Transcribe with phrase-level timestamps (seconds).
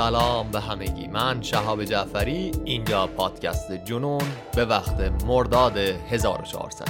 [0.00, 1.06] سلام به همگی.
[1.06, 4.22] من شهاب جعفری اینجا پادکست جنون
[4.56, 6.84] به وقت مرداد 1400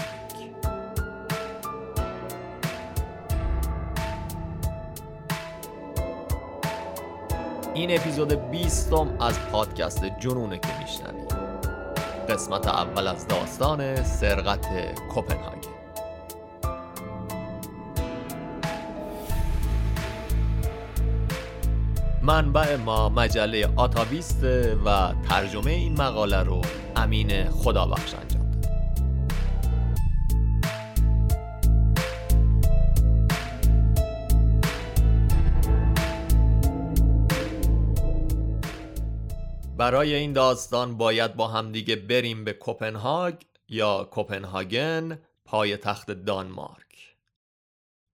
[7.74, 11.34] این اپیزود 20 از پادکست جنونه که میشنوید.
[12.28, 14.66] قسمت اول از داستان سرقت
[15.14, 15.59] کوپنهاگن
[22.22, 24.44] منبع ما مجله آتاویست
[24.84, 26.62] و ترجمه این مقاله رو
[26.96, 28.70] امین خدابخش انجام داد.
[39.76, 43.34] برای این داستان باید با همدیگه بریم به کوپنهاگ
[43.68, 46.89] یا کوپنهاگن پای تخت دانمارک.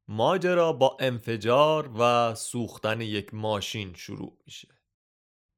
[0.09, 4.69] ماجرا با انفجار و سوختن یک ماشین شروع میشه.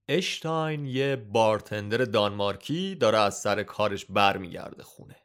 [0.09, 5.17] اشتاین یه بارتندر دانمارکی داره از سر کارش برمیگرده خونه.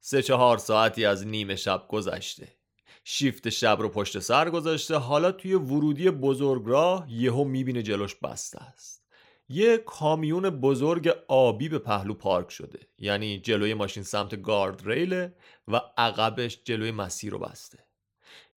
[0.00, 2.58] سه چهار ساعتی از نیمه شب گذشته.
[3.04, 9.04] شیفت شب رو پشت سر گذاشته حالا توی ورودی بزرگراه یهو می‌بینه جلوش بسته است.
[9.48, 15.36] یه کامیون بزرگ آبی به پهلو پارک شده یعنی جلوی ماشین سمت گارد ریله
[15.68, 17.87] و عقبش جلوی مسیر رو بسته.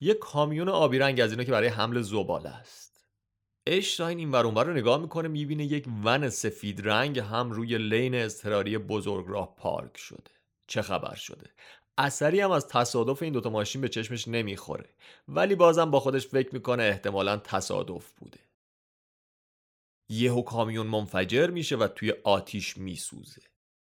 [0.02, 3.06] یه کامیون آبی رنگ از اینا که برای حمل زباله است.
[3.68, 8.78] اشتاین این ور رو نگاه می‌کنه می‌بینه یک ون سفید رنگ هم روی لین اضطراری
[8.78, 10.32] بزرگ راه پارک شده.
[10.68, 11.50] چه خبر شده؟
[11.98, 14.90] اثری هم از تصادف این دوتا ماشین به چشمش نمی‌خوره.
[15.28, 18.40] ولی بازم با خودش فکر می‌کنه احتمالا تصادف بوده.
[20.10, 23.42] یهو کامیون منفجر میشه و توی آتیش میسوزه.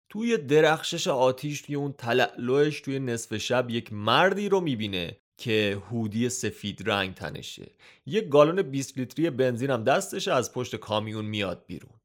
[0.08, 6.28] توی درخشش آتیش توی اون تلعلوش توی نصف شب یک مردی رو می‌بینه که هودی
[6.28, 7.70] سفید رنگ تنشه.
[8.06, 12.00] یه گالون 20 لیتری بنزین هم دستش از پشت کامیون میاد بیرون.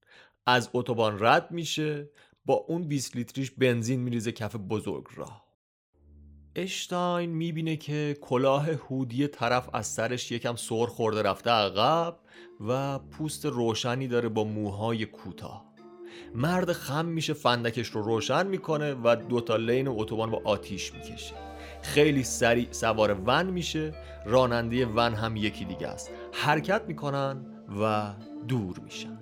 [0.45, 2.09] از اتوبان رد میشه
[2.45, 5.45] با اون 20 لیتریش بنزین میریزه کف بزرگ راه.
[6.55, 12.19] اشتاین می‌بینه که کلاه هودی طرف از سرش یکم سر خورده رفته عقب
[12.67, 15.65] و پوست روشنی داره با موهای کوتاه.
[16.35, 21.56] مرد خم میشه فندکش رو روشن می‌کنه و دوتا لین اتوبان با آتیش می‌کشه.
[21.81, 23.93] خیلی سریع سوار ون میشه.
[24.25, 26.11] راننده ون هم یکی دیگه است.
[26.33, 27.45] حرکت می‌کنن
[27.81, 28.13] و
[28.47, 29.17] دور میشن.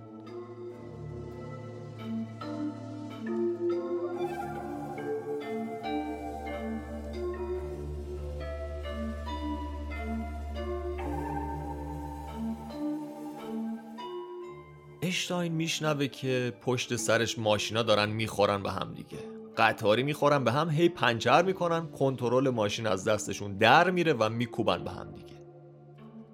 [15.02, 19.18] اشتاین میشنوه که پشت سرش ماشینا دارن می‌خورن به هم دیگه.
[19.58, 24.84] قطاری می‌خورن به هم هی پنچر می‌کنن کنترل ماشین از دستشون در میره و میکوبن
[24.84, 25.36] به هم دیگه.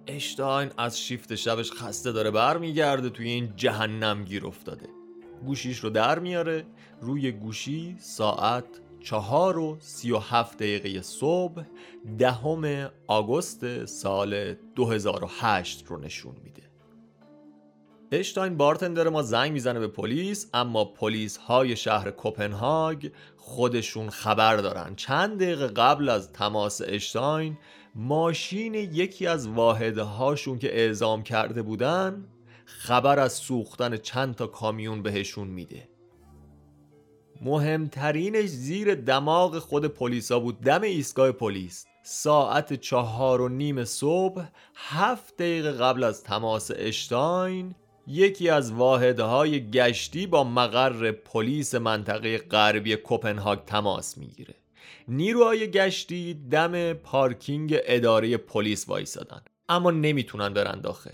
[0.07, 4.89] اشتاین از شیفت شبش خسته داره برمیگرده توی این جهنم گیر افتاده.
[5.45, 6.65] گوشیش رو در میاره
[7.01, 8.65] روی گوشی ساعت
[8.99, 11.63] چهار و سی و هفت دقیقه صبح
[12.17, 16.70] دهم آگوست سال 2008 رو نشون میده.
[18.13, 24.95] اشتاین بارتندر ما زنگ می‌زنه به پلیس اما پلیس های شهر کوپنهاگ خودشون خبر دارن.
[24.95, 27.57] چند دقیقه قبل از تماس اشتاین
[27.95, 32.27] ماشین یکی از واحده هاشون که اعزام کرده بودن
[32.65, 35.89] خبر از سوختن چند تا کامیون بهشون میده.
[37.41, 41.85] مهمترینش زیر دماغ خود پلیسا بود دم ایستگاه پلیس.
[42.03, 44.45] ساعت چهار و نیم صبح
[44.75, 47.75] هفت دقیقه قبل از تماس اشتاین
[48.07, 54.55] یکی از واحدهای گشتی با مقر پلیس منطقه غربی کوپنهاگ تماس می‌گیره.
[55.07, 61.11] نیروهای گشتی دم پارکینگ اداره پلیس وایسادن اما نمی‌تونن برن داخل.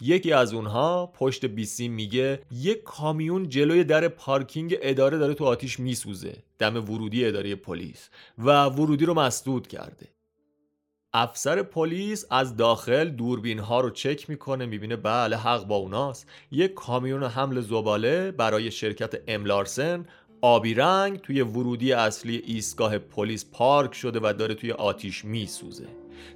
[0.00, 5.80] یکی از اونها پشت بیسی میگه یک کامیون جلوی در پارکینگ اداره داره تو آتیش
[5.80, 6.36] میسوزه.
[6.58, 8.10] دم ورودی اداره پلیس.
[8.38, 10.15] و ورودی رو مسدود کرده.
[11.18, 16.26] افسر پلیس از داخل دوربین ها رو چک می‌کنه می‌بینه بله حق با اوناست.
[16.50, 20.06] یک کامیون حمل زباله برای شرکت املارسن
[20.42, 25.88] آبی رنگ توی ورودی اصلی ایستگاه پلیس پارک شده و داره توی آتیش میسوزه.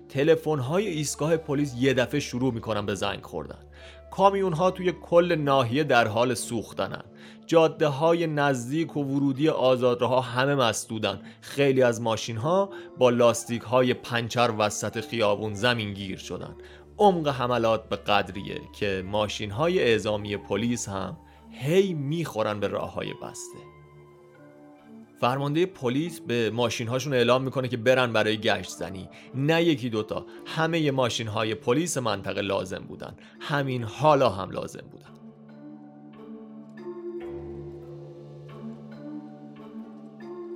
[0.08, 3.64] تلفن های ایستگاه پلیس یه دفعه شروع می‌کنن به زنگ خوردن.
[4.10, 7.04] کامیون ها توی کل ناحیه در حال سوختنن.
[7.50, 11.20] جاده های نزدیک و ورودی آزادراه همه مسدودن.
[11.40, 16.56] خیلی از ماشین ها با لاستیک های پنچر وسط خیابون زمین گیر شدن.
[16.98, 21.16] عمق حملات به قدریه که ماشین های اعزامی پلیس هم
[21.50, 23.58] هی می‌خورن به راه های بسته.
[25.20, 29.08] فرمانده پلیس به ماشین هاشون اعلام می‌کنه که برن برای گشت زنی.
[29.34, 33.16] نه یکی دوتا همه ماشین های پلیس منطقه لازم بودن.
[33.40, 35.19] همین حالا هم لازم بودن.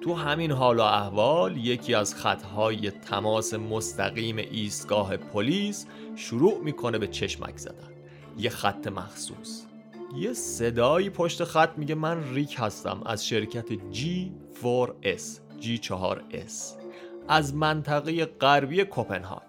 [0.05, 5.87] تو همین حال و احوال یکی از خطهای تماس مستقیم ایستگاه پلیس
[6.17, 7.91] شروع می‌کنه به چشمک زدن.
[8.39, 9.63] یه خط مخصوص.
[10.17, 15.23] یه صدایی پشت خط میگه من ریک هستم از شرکت G4S
[15.61, 16.53] G4S
[17.29, 19.43] از منطقه غربی کوپنهاگ.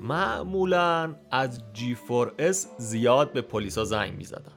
[0.00, 4.55] معمولا از G4S زیاد به پلیسا زنگ می‌زدن.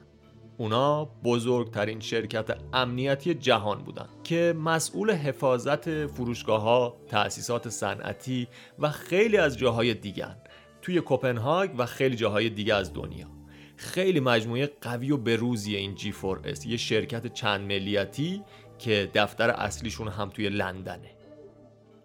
[0.60, 8.48] اونا بزرگترین شرکت امنیتی جهان بودن که مسئول حفاظت فروشگاه ها، تأسیسات صنعتی
[8.78, 10.36] و خیلی از جاهای دیگر
[10.82, 13.26] توی کوپنهاگ و خیلی جاهای دیگه از دنیا.
[13.76, 18.42] خیلی مجموعه قوی و بروزی این G4S یه شرکت چند ملیتی
[18.78, 21.19] که دفتر اصلیشون هم توی لندنه.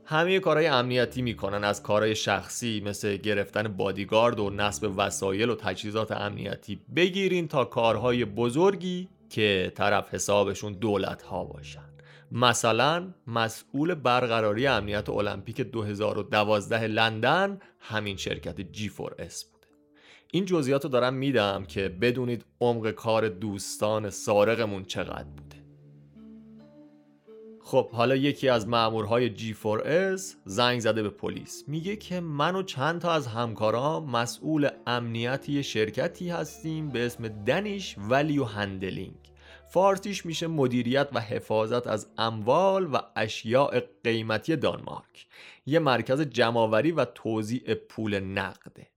[0.07, 6.11] همه کارهای امنیتی می‌کنن از کارهای شخصی مثل گرفتن بادیگارد و نصب وسایل و تجهیزات
[6.11, 11.89] امنیتی بگیرین تا کارهای بزرگی که طرف حسابشون دولت ها باشن.
[12.31, 19.67] مثلا مسئول برقراری امنیت المپیک 2012 لندن همین شرکت G4S بوده.
[20.31, 25.54] این جزئیات رو دارم میدم که بدونید عمق کار دوستان سارقمون چقدر بوده.
[27.67, 31.63] خب حالا یکی از مامورهای G4S زنگ زده به پلیس.
[31.67, 37.95] میگه که من و چند تا از همکارام مسئول امنیتی شرکتی هستیم به اسم دنیش
[37.97, 39.31] ولیو هندلینگ.
[39.69, 45.27] فارسیش میشه مدیریت و حفاظت از اموال و اشیاء قیمتی دانمارک.
[45.65, 48.87] یه مرکز جمعآوری و توزیع پول نقده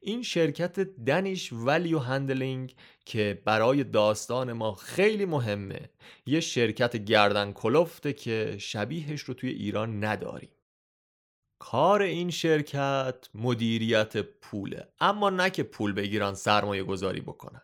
[0.00, 5.90] این شرکت دنیش ولیو هندلینگ که برای داستان ما خیلی مهمه
[6.26, 10.50] یه شرکت گردن کلفته که شبیهش رو توی ایران نداریم.
[11.58, 17.62] کار این شرکت مدیریت پوله اما نه که پول بگیرن سرمایه گذاری بکنن.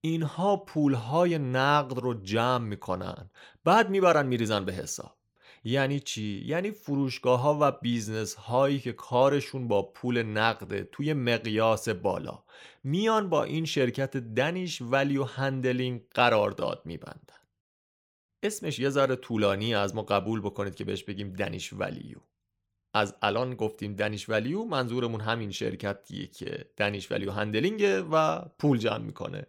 [0.00, 3.30] اینها پولهای نقد رو جمع می‌کنن
[3.64, 5.16] بعد می‌برن میریزن به حساب.
[5.64, 11.88] یعنی چی؟ یعنی فروشگاه ها و business هایی که کارشون با پول نقده توی مقیاس
[11.88, 12.44] بالا.
[12.84, 17.42] میان با این شرکت Danish Value Handling قرارداد میبندن.
[18.42, 22.18] اسمش یه ذره طولانیه از ما قبول بکنید که بهش بگیم Danish Value.
[22.94, 28.78] از الان گفتیم Danish Value منظورمون همین شرکتیه که Danish Value Handling ه و پول
[28.78, 29.46] جمع می‌کنه.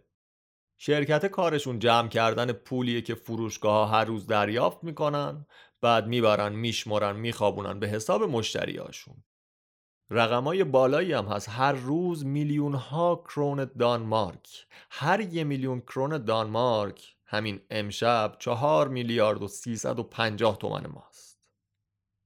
[0.78, 5.46] شرکت کارشون جمع کردن پولیه که فروشگاه هر روز دریافت می‌کنن
[5.84, 9.14] بعد می‌برن میشمرن میخوابونن به حساب مشتریاشون.
[10.10, 11.48] رقمای بالایی هم هست.
[11.48, 14.66] هر روز میلیون ها کرون دانمارک.
[14.90, 21.38] هر یه میلیون کرون دانمارک همین امشب چهار میلیارد و سیصد و پنجاه تومن ماست.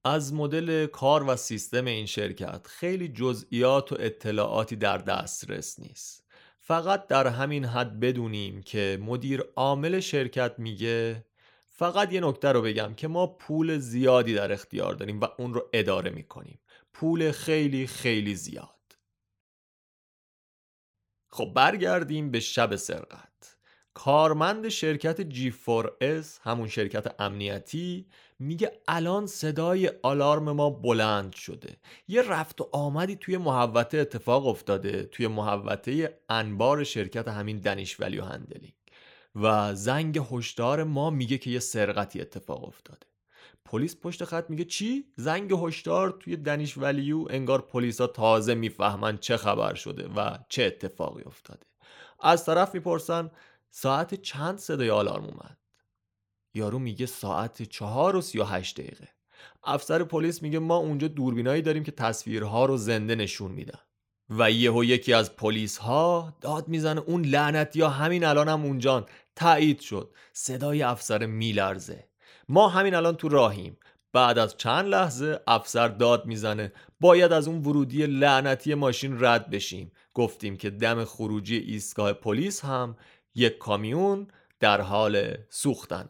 [0.05, 6.25] از مدل کار و سیستم این شرکت خیلی جزئیات و اطلاعاتی در دسترس نیست.
[6.60, 11.28] فقط در همین حد بدونیم که مدیر عامل شرکت میگه
[11.79, 15.69] فقط یه نکته رو بگم که ما پول زیادی در اختیار داریم و اون رو
[15.73, 16.61] اداره می‌کنیم.
[16.93, 18.99] پول خیلی خیلی زیاد.
[21.31, 23.57] خب برگردیم به شب سرقت.
[23.95, 28.07] کارمند شرکت G4S همون شرکت امنیتی
[28.39, 31.77] میگه الان صدای آلارم ما بلند شده.
[32.09, 38.25] یه رفت و آمدی توی محوطه اتفاق افتاده توی محوطه انبار شرکت همین Danish Value
[38.25, 38.78] Handling
[39.35, 43.06] و زنگ هشدار ما میگه که یه سرقتی اتفاق افتاده.
[43.65, 49.37] پلیس پشت خط میگه چی؟ زنگ هشدار توی Danish Value انگار پلیسا تازه می‌فهمن چه
[49.37, 51.67] خبر شده و چه اتفاقی افتاده.
[52.20, 53.31] از طرف می‌پرسن
[53.70, 55.58] ساعت چند صدای آلارم اومد؟
[56.55, 59.08] یارو میگه ساعت چهار و سی و هشت دقیقه.
[59.65, 63.81] افسر پلیس میگه ما اونجا دوربینایی داریم که تصویرها رو زنده نشون میدن.
[64.31, 69.06] و یهو یکی از پلیس ها داد می‌زنه اون لعنت یا همین الان هم اونجان.
[69.37, 70.11] تایید شد.
[70.32, 72.05] صدای افسر میلرزه.
[72.49, 73.77] ما همین الان تو راهیم.
[74.13, 79.93] بعد از چند لحظه افسر داد می‌زنه باید از اون ورودی لعنتی ماشین رد بشیم.
[80.15, 82.97] گفتیم که دم خروجی ایستگاه پلیس هم
[83.35, 84.29] یک کامیون
[84.61, 86.08] در حال سوختن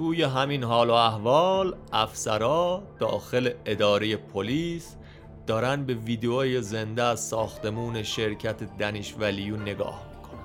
[0.00, 4.96] توی همین حال و احوال افسرا داخل اداره پلیس
[5.46, 10.40] دارن به ویدیوهای زنده از ساختمون شرکت Danish Value نگاه می‌کنن.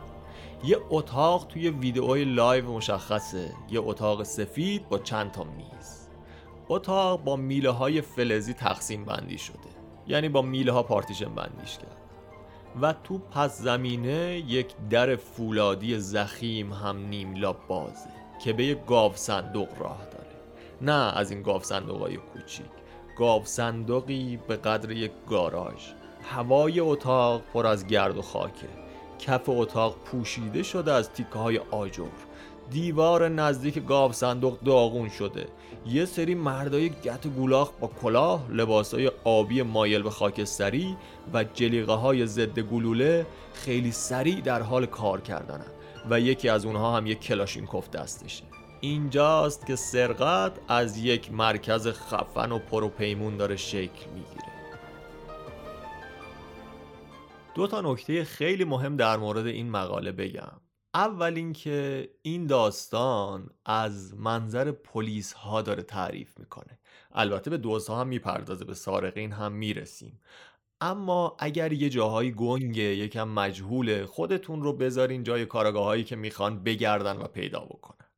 [0.64, 3.54] یه اتاق توی ویدیوهای live مشخصه.
[3.70, 6.08] یه اتاق سفید با چند تا میز.
[6.70, 9.58] اتاق با میله های فلزی تقسیم بندی شده.
[10.08, 11.98] یعنی با میله ها پارتیشن بندیش کرد.
[12.82, 18.15] و تو پس زمینه یک در فولادی ضخیم هم نیملا بازه.
[18.40, 20.26] که به یک گاو صندوق راه داره.
[20.82, 22.66] نه از این گاو صندوق های کوچیک.
[23.18, 25.92] گاو صندوقی به قدر یک گاراژ.
[26.24, 28.68] هوای اتاق پر از گرد و خاکه.
[29.20, 32.04] کف اتاق پوشیده شده از تیکه های آجر.
[32.70, 35.48] دیوار نزدیک گاو صندوق داغون شده.
[35.88, 40.98] یه سری مردای گت گولاخ با کلاه لباسای آبی مایل به خاکستری
[41.34, 45.75] و جلیقه های ضد گلوله خیلی سریع در حال کار کردنن.
[46.10, 48.44] و یکی از اونها هم یک کلاشینکوف دستشه.
[48.82, 54.46] اینجاست که سرقت از یک مرکز خفن و پروپیمون داره شکل می‌گیره.
[57.56, 60.52] دو تا نکته خیلی مهم در مورد این مقاله بگم.
[60.94, 66.80] اول اینکه این داستان از منظر پلیس ها داره تعریف می‌کنه.
[67.12, 70.20] البته به دوزها هم می‌پردازه به سارقین هم می‌رسیم.
[70.82, 76.64] اما اگر یه جاهایی گنگه یکم مجهوله خودتون رو بذارین جای کارگاه هایی که می‌خوان
[76.64, 78.10] بگردن و پیدا بکنن.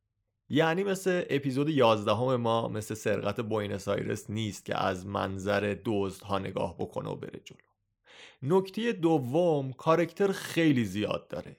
[0.48, 5.76] یعنی مثل اپیزود 11 همه ما مثل سرقت بوینس آیرس نیست که از منظر
[6.24, 7.58] ها نگاه بکنه و بره جلو.
[8.42, 11.56] نکته دوم کارکتر خیلی زیاد داره.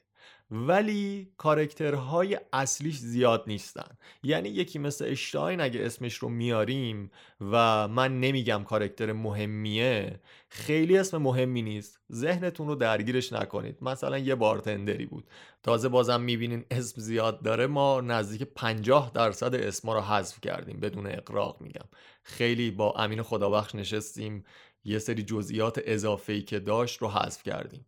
[0.52, 3.98] ولی کارکترهای اصلیش زیاد نیستن.
[4.24, 11.18] یعنی یکی مثل اشتاین اگه اسمش رو میاریم و من نمیگم کارکتر مهمیه خیلی اسم
[11.18, 12.00] مهمی نیست.
[12.12, 13.78] ذهنتون رو درگیرش نکنید.
[13.82, 15.30] مثلا یه bartender ی بود.
[15.64, 17.68] تازه بازم می‌بینین اسم زیاد داره.
[17.68, 20.80] ما نزدیک 50 درصد اسما رو حذف کردیم.
[20.80, 21.86] بدون اقراق میگم.
[22.24, 24.44] خیلی با امین خدابخش نشستیم.
[24.84, 27.86] یه سری جزئیات اضافه‌ای که داشت رو حذف کردیم.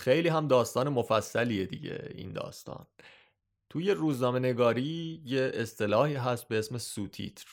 [0.00, 2.86] خیلی هم داستان مفصلیه دیگه این داستان.
[3.70, 7.46] توی روزنامه نگاری یه اصطلاحی هست به اسم سوتیتر.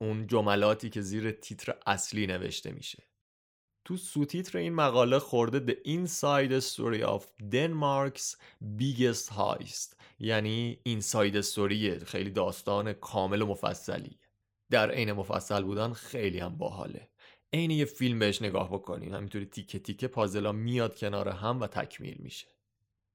[0.00, 3.02] اون جملاتی که زیر تیتر اصلی نوشته میشه.
[3.84, 8.36] تو سوتیتر این مقاله خورده The Inside Story of Denmark's
[8.78, 9.96] Biggest Heist.
[10.18, 14.18] یعنی اینساید استوری خیلی داستان کامل و مفصلی
[14.70, 17.08] در عین مفصل بودن خیلی هم باحاله.
[17.52, 22.16] عین یه فیلم بهش نگاه بکنیم همینطوری تیکه تیکه پازلا میاد کنار هم و تکمیل
[22.18, 22.46] میشه.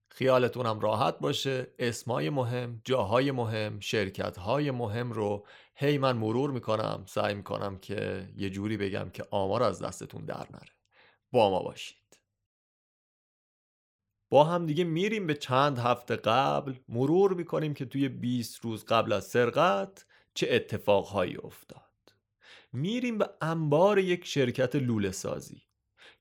[0.10, 1.68] خیالتون هم راحت باشه.
[1.80, 8.50] اسمای مهم جاهای مهم شرکتهای مهم رو هی من مرور می‌کنم سعی می‌کنم که یه
[8.50, 10.72] جوری بگم که آمار از دستتون در نره.
[11.32, 12.20] با ما باشید.
[14.30, 16.74] با هم دیگه میریم به چند هفته قبل.
[16.90, 21.83] مرور می‌کنیم که توی 20 روز قبل از سرقت چه اتفاقهایی افتاد.
[22.74, 25.62] میریم به انبار یک شرکت لوله سازی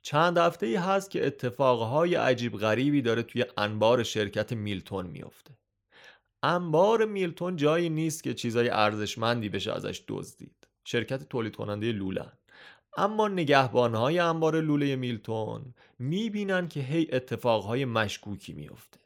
[0.03, 5.59] چند هفته ای هست که اتفاقهای عجیب غریبی داره توی انبار شرکت میلتون میافته.
[6.43, 10.69] انبار میلتون جایی نیست که چیزای ارزشمندی بشه ازش دزدید.
[10.85, 12.33] شرکت تولید کننده لولن
[12.97, 19.02] اما نگهبانهای انبار لوله میلتون می‌بینن که هی اتفاقهای مشکوکی میافته.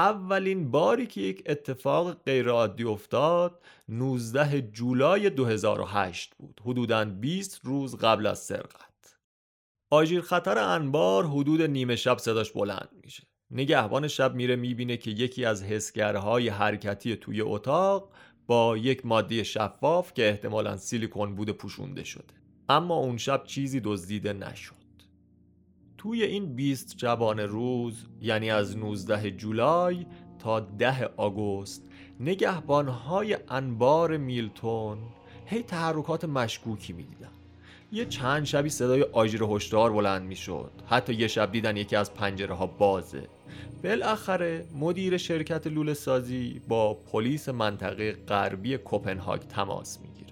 [0.00, 6.60] اولین باری که یک اتفاق غیرعادی افتاد 19 جولای 2008 بود.
[6.64, 9.18] حدوداً 20 روز قبل از سرقت.
[9.90, 13.22] آژیر خطر انبار حدود نیمه شب صداش بلند میشه.
[13.50, 18.12] نگهبان شب میره می‌بینه که یکی از حسگرهای حرکتی توی اتاق
[18.46, 22.34] با یک ماده شفاف که احتمالا سیلیکون بوده پوشونده شده.
[22.68, 24.79] اما اون شب چیزی دزدیده نشد.
[26.02, 30.06] توی این 20 جوان روز یعنی از 19 جولای
[30.38, 31.82] تا 10 آگوست
[32.20, 34.98] نگهبانهای انبار میلتون
[35.46, 37.28] هی تحرکات مشکوکی می‌دیدن.
[37.92, 40.70] یه چند شبی صدای آژیر هشدار بلند می‌شد.
[40.86, 43.28] حتی یه شب دیدن یکی از پنجره ها بازه.
[43.84, 50.29] بالاخره مدیر شرکت لوله سازی با پلیس منطقه غربی کوپنهاگ تماس می‌گیره.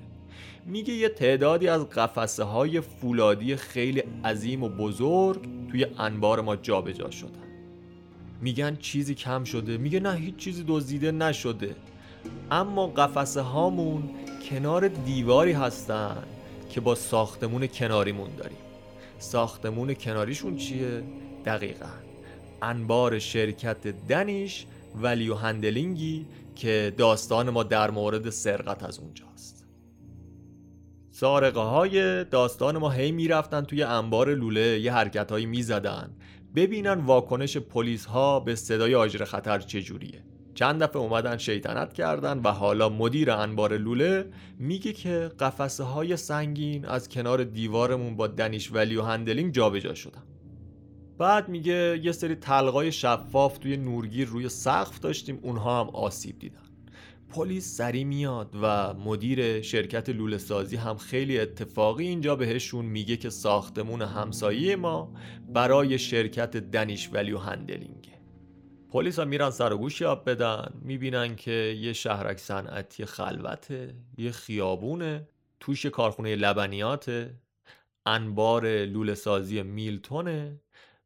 [0.69, 7.05] میگه یه تعدادی از قفسه های فولادی خیلی عظیم و بزرگ توی انبار ما جابجا
[7.05, 7.49] جا شدن.
[8.41, 9.79] میگن چیزی کم شده.
[9.79, 11.77] میگه نه هیچ چیزی دزدیده نشده.
[12.51, 14.11] اما قفسه هامون
[14.51, 16.17] کنار دیواری هستن
[16.71, 18.59] که با ساختمون کناریمون داریم.
[19.19, 21.03] ساختمون کناریشون چیه؟
[21.45, 21.87] دقیقا.
[22.63, 24.67] انبار شرکت دنیش
[25.03, 29.28] ولیو هندلینگی که داستان ما در مورد سرقت از اونجاست.
[31.21, 36.11] سارقه های داستان ما هی می‌رفتن توی انبار لوله یه حرکت هایی می‌زدن.
[36.55, 40.23] ببینن واکنش پلیس ها به صدای آجر خطر چجوریه.
[40.55, 46.85] چند دفعه اومدن شیطنت کردن و حالا مدیر انبار لوله میگه که قفسه های سنگین
[46.85, 50.23] از کنار دیوارمون با Danish Value Handling جابجا شدن.
[51.19, 56.68] بعد میگه یه سری طلقای شفاف توی نورگیر روی سقف داشتیم اونها هم آسیب دیدن.
[57.31, 63.31] پلیس سریع میاد و مدیر شرکت لوله سازی هم خیلی اتفاقی اینجا بهشون میگه که
[63.31, 65.15] ساختمون همسایه ما
[65.49, 68.13] برای شرکت Danish Value Handling ه.
[68.91, 74.31] پلیس ها میرن سر و گوشی آب بدن می‌بینن که یه شهرک صنعتی خلوته یه
[74.31, 75.29] خیابونه
[75.61, 77.35] توش کارخونه لبنیاته
[78.07, 80.61] انبار لوله سازی میلتونه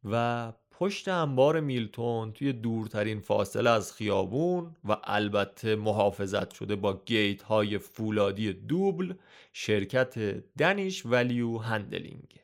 [0.05, 7.43] و پشت انبار میلتون توی دورترین فاصله از خیابون و البته محافظت شده با گیت
[7.43, 9.14] های فولادی دوبل
[9.52, 10.19] شرکت
[10.59, 12.41] Danish Value هندلینگ.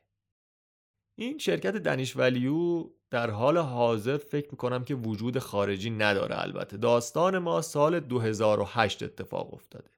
[1.16, 6.76] این شرکت دنیش ولیو در حال حاضر فکر می‌کنم که وجود خارجی نداره البته.
[6.76, 9.90] داستان ما سال 2008 اتفاق افتاده.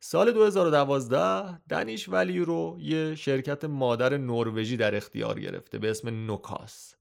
[0.00, 6.94] سال 2012 دنیش ولیو رو یه شرکت مادر نروژی در اختیار گرفته به اسم نوکاس.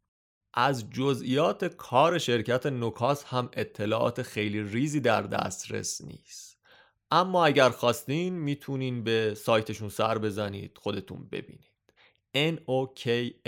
[0.53, 6.57] از جزئیات کار شرکت نوکاس هم اطلاعات خیلی ریزی در دسترس نیست.
[7.11, 11.73] اما اگر خواستین می‌تونین به سایتشون سر بزنید خودتون ببینید.
[12.37, 13.43] nokas.com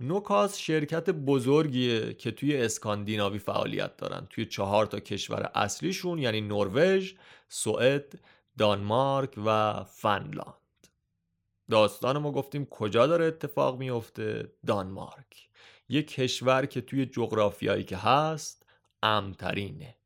[0.00, 4.26] نوکاس شرکت بزرگیه که توی اسکاندیناوی فعالیت دارن.
[4.30, 7.12] توی چهار تا کشور اصلیشون یعنی نروژ،
[7.48, 8.20] سوئد،
[8.58, 10.63] دانمارک و فنلاند.
[11.70, 15.48] داستان ما گفتیم کجا داره اتفاق میفته؟ دانمارک.
[15.88, 18.66] یک کشور که توی جغرافیایی که هست
[19.02, 19.96] امترینه.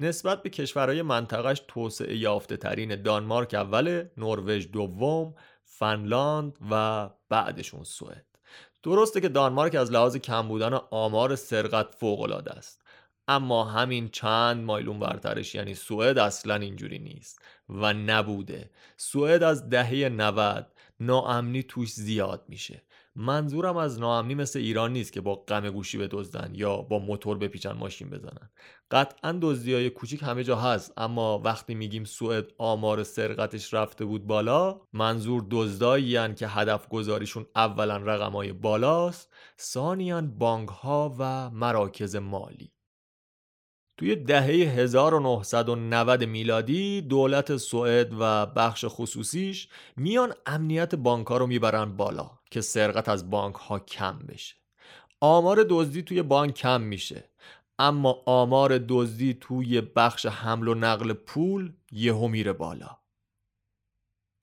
[0.00, 8.26] نسبت به کشورهای منطقهش توسعه یافته ترین دانمارک اول نروژ دوم فنلاند و بعدشون سوئد.
[8.82, 12.82] درسته که دانمارک از لحاظ کم بودن آمار سرقت فوق العاده است.
[13.28, 18.70] اما همین چند مایلون برترش یعنی سوئد اصلا اینجوری نیست و نبوده.
[18.96, 22.82] سوئد از دهه 90 ناامنی توش زیاد میشه.
[23.16, 27.72] منظورم از ناامنی مثل ایران نیست که با غم گوشی بدزدن یا با موتور بپیچن
[27.72, 28.50] ماشین بزنن.
[28.90, 34.26] قطعا دزدی های کوچیک همه جا هست اما وقتی میگیم سوئد آمار سرقتش رفته بود
[34.26, 42.16] بالا منظور دزدایی که هدف گذاریشون اولا رقم های بالاست ثانیا بانک ها و مراکز
[42.16, 42.72] مالی.
[44.00, 52.30] توی دهه 1990 میلادی دولت سوئد و بخش خصوصیش میان امنیت بانک رو می‌برن بالا
[52.50, 54.54] که سرقت از بانک ها کم بشه.
[55.20, 57.30] آمار دزدی توی بانک کم میشه.
[57.78, 62.98] اما آمار دزدی توی بخش حمل و نقل پول یهو میره بالا.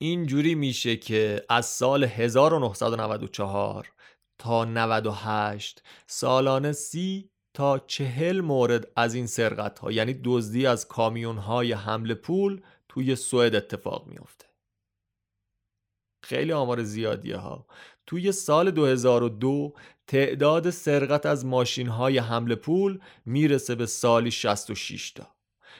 [0.00, 3.92] اینجوری میشه که از سال 1994
[4.38, 11.38] تا 98 سالانه سی تا چهل مورد از این سرقت ها یعنی دزدی از کامیون
[11.38, 14.48] های حمل پول توی سوئد اتفاق میفته
[16.24, 17.66] خیلی آمار زیادیه ها.
[18.06, 19.74] توی سال 2002
[20.06, 25.26] تعداد سرقت از ماشین های حمل پول می‌رسه به سالی 66 تا.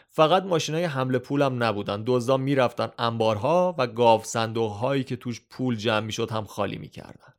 [0.08, 2.02] فقط ماشین های حمل پول هم نبودن.
[2.06, 7.34] دزدا می‌رفتن انبارها و گاف صندوق هایی که توش پول جمع می‌شد هم خالی می‌کردن.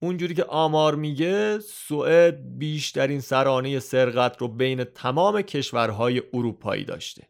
[0.00, 7.28] اونجوری که آمار میگه سوئد بیشترین سرانه سرقت رو بین تمام کشورهای اروپایی داشته.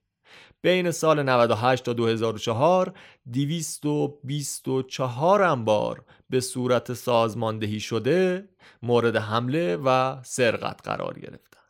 [0.62, 2.92] بین سال 98 تا 2004
[3.32, 8.48] 224 انبار به صورت سازماندهی شده
[8.82, 11.60] مورد حمله و سرقت قرار گرفتن.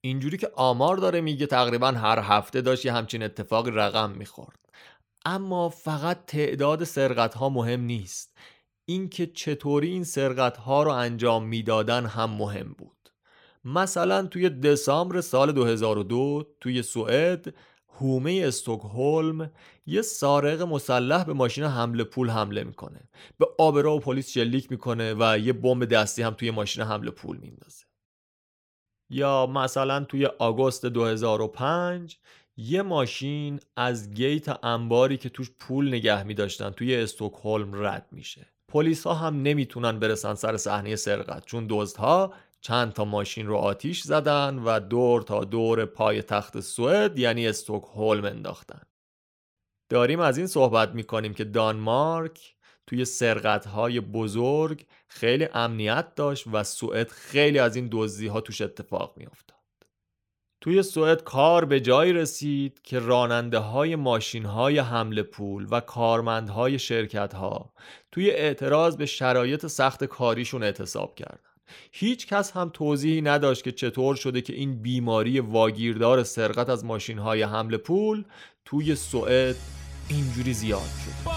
[0.00, 4.58] اینجوری که آمار داره میگه تقریبا هر هفته داشت یه همچین اتفاق رقم می‌خورد.
[5.24, 8.36] اما فقط تعداد سرقت ها مهم نیست.
[8.86, 13.12] اینکه چطوری این سرقت ها رو انجام می‌دادن هم مهم بود.
[13.64, 17.54] مثلا توی دسامبر سال 2002 توی سوئد
[17.88, 19.52] هومه استکهلم
[19.86, 23.08] یه سارق مسلح به ماشین حمله پول حمله می‌کنه.
[23.38, 27.36] به آبرا و پلیس شلیک می‌کنه و یه بمب دستی هم توی ماشین حمله پول
[27.36, 27.84] میندازه.
[29.10, 32.18] یا مثلا توی آگوست 2005
[32.56, 38.55] یه ماشین از گیت انباری که توش پول نگه میداشتن توی استکهلم رد میشه.
[38.68, 44.02] پلیس ها هم نمی‌تونن برسن سر صحنه سرقت چون دزدها چند تا ماشین رو آتیش
[44.02, 48.82] زدن و دور تا دور پای تخت سوئد یعنی استکهلم انداختن.
[49.88, 56.64] داریم از این صحبت می‌کنیم که دانمارک توی سرقت های بزرگ خیلی امنیت داشت و
[56.64, 59.55] سوئد خیلی از این دزدی ها توش اتفاق میافتاد.
[60.66, 66.78] توی سوئد کار به جایی رسید که راننده های ماشین های حمل پول و کارمندهای
[66.78, 67.72] شرکت ها
[68.12, 71.38] توی اعتراض به شرایط سخت کاریشون اعتصاب کردن.
[71.92, 77.18] هیچ کس هم توضیحی نداشت که چطور شده که این بیماری واگیردار سرقت از ماشین
[77.18, 78.24] های حمل پول
[78.64, 79.56] توی سوئد
[80.08, 81.30] اینجوری زیاد شد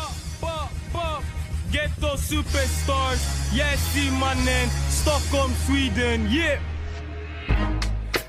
[5.66, 7.79] Sweden, yeah.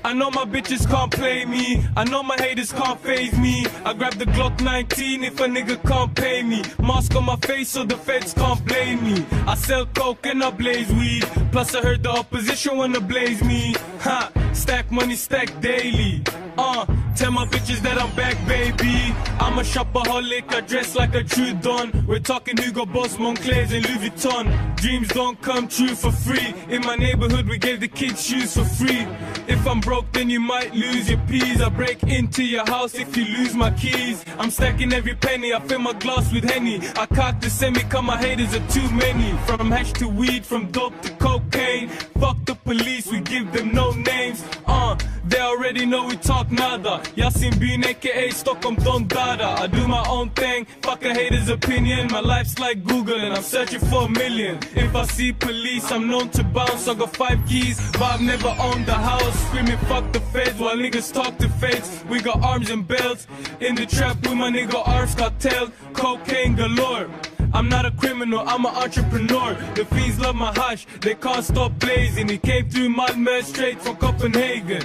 [0.03, 1.85] I know my bitches can't play me.
[1.95, 3.65] I know my haters can't phase me.
[3.85, 6.63] I grab the Glock 19 if a nigga can't pay me.
[6.79, 9.25] Mask on my face so the feds can't blame me.
[9.47, 11.23] I sell coke and I blaze weed.
[11.51, 13.75] Plus I heard the opposition wanna blaze me.
[13.99, 16.23] Ha, stack money, stack daily.
[16.57, 16.85] Uh,
[17.15, 19.13] tell my bitches that I'm back, baby.
[19.39, 22.05] I'm a shopaholic, I dress like a true don.
[22.07, 24.70] We're talking Hugo Boss, Moncler, and Louis Vuitton.
[24.81, 26.55] Dreams don't come true for free.
[26.67, 29.05] In my neighborhood, we gave the kids shoes for free.
[29.47, 31.61] If I'm broke, then you might lose your peas.
[31.61, 34.25] I break into your house if you lose my keys.
[34.39, 36.79] I'm stacking every penny, I fill my glass with Henny.
[36.97, 39.37] I cock the semi, cause my haters are too many.
[39.45, 41.89] From hash to weed, from dope to cocaine.
[42.19, 44.43] Fuck the police, we give them no names.
[44.65, 47.01] Uh, they already know we talk nada.
[47.15, 49.49] Yasin Bean, aka Stockholm Don Dada.
[49.61, 52.11] I do my own thing, fuck a hater's opinion.
[52.11, 54.59] My life's like Google and I'm searching for a million.
[54.73, 56.87] If I see police, I'm known to bounce.
[56.87, 59.47] I got five keys, but I've never owned the house.
[59.47, 62.03] Screaming fuck the feds while niggas talk to feds.
[62.09, 63.27] We got arms and belts
[63.59, 65.71] in the trap with my nigga Arms Cartel.
[65.93, 67.09] Cocaine galore.
[67.53, 69.53] I'm not a criminal, I'm an entrepreneur.
[69.75, 72.29] The fiends love my hush, they can't stop blazing.
[72.29, 74.83] He came through Malmö straight from Copenhagen.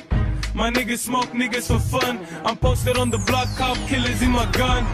[0.57, 2.15] My niggas smoke niggas for fun.
[2.47, 4.85] I'm posted on the block, cop killers in my gun.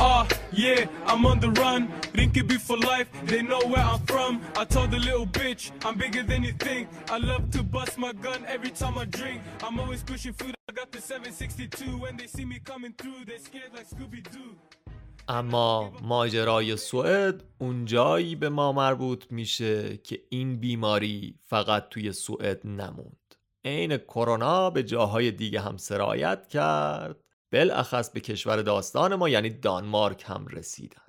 [0.00, 1.88] Ah, yeah, I'm on the run.
[2.18, 4.42] Rinkeby for life, they know where I'm from.
[4.56, 6.88] I told the little bitch, I'm bigger than you think.
[7.08, 9.42] I love to bust my gun every time I drink.
[9.62, 11.98] I'm always pushing food, I got the 762.
[11.98, 14.56] When they see me coming through, they scared like Scooby-Doo.
[15.28, 23.25] اما ماجرای سوئد اونجایی به ما مربوط میشه که این بیماری فقط توی سوئد نموند
[23.66, 27.16] عین کرونا به جاهای دیگه هم سرایت کرد.
[27.52, 31.02] بالاخص به کشور داستان ما یعنی دانمارک هم رسیدن.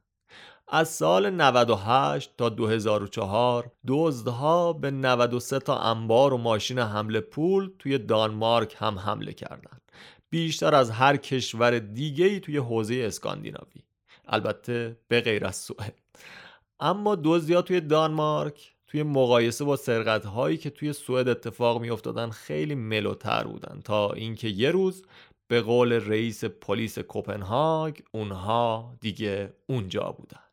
[0.68, 7.98] از سال 98 تا 2004 دزدها به 93 تا انبار و ماشین حمل پول توی
[7.98, 9.82] دانمارک هم حمله کردند.
[10.30, 13.84] بیشتر از هر کشور دیگه ای توی حوزه اسکاندیناوی.
[14.26, 16.00] البته به غیر از سوئد.
[16.80, 22.30] اما دزدیا توی دانمارک توی مقایسه با سرقت هایی که توی سوئد اتفاق می افتادن
[22.30, 23.82] خیلی ملوتر بودن.
[23.82, 25.06] تا اینکه یه روز
[25.48, 30.44] به قول رئیس پلیس کوپنهاگ اونها دیگه اونجا بودن.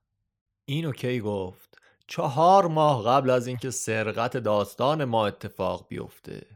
[0.68, 6.46] اینو کی گفت؟ چهار ماه قبل از اینکه سرقت داستان ما اتفاق بیفته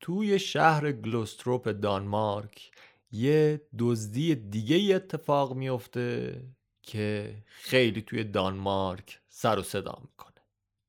[0.00, 2.70] توی شهر گلوستروپ دانمارک
[3.10, 6.40] یه دزدی دیگه اتفاق میفته
[6.82, 10.33] که خیلی توی دانمارک سر و صدا می‌کنه.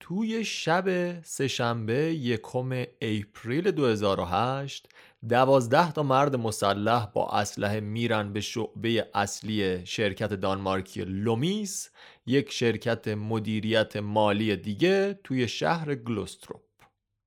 [0.07, 4.89] توی شب سه‌شنبه یکم April 2008
[5.29, 11.89] دوازده تا مرد مسلح با اسلحه میرن به شعبه اصلی شرکت دانمارکی لومیس
[12.25, 16.61] یک شرکت مدیریت مالی دیگه توی شهر گلوستروپ.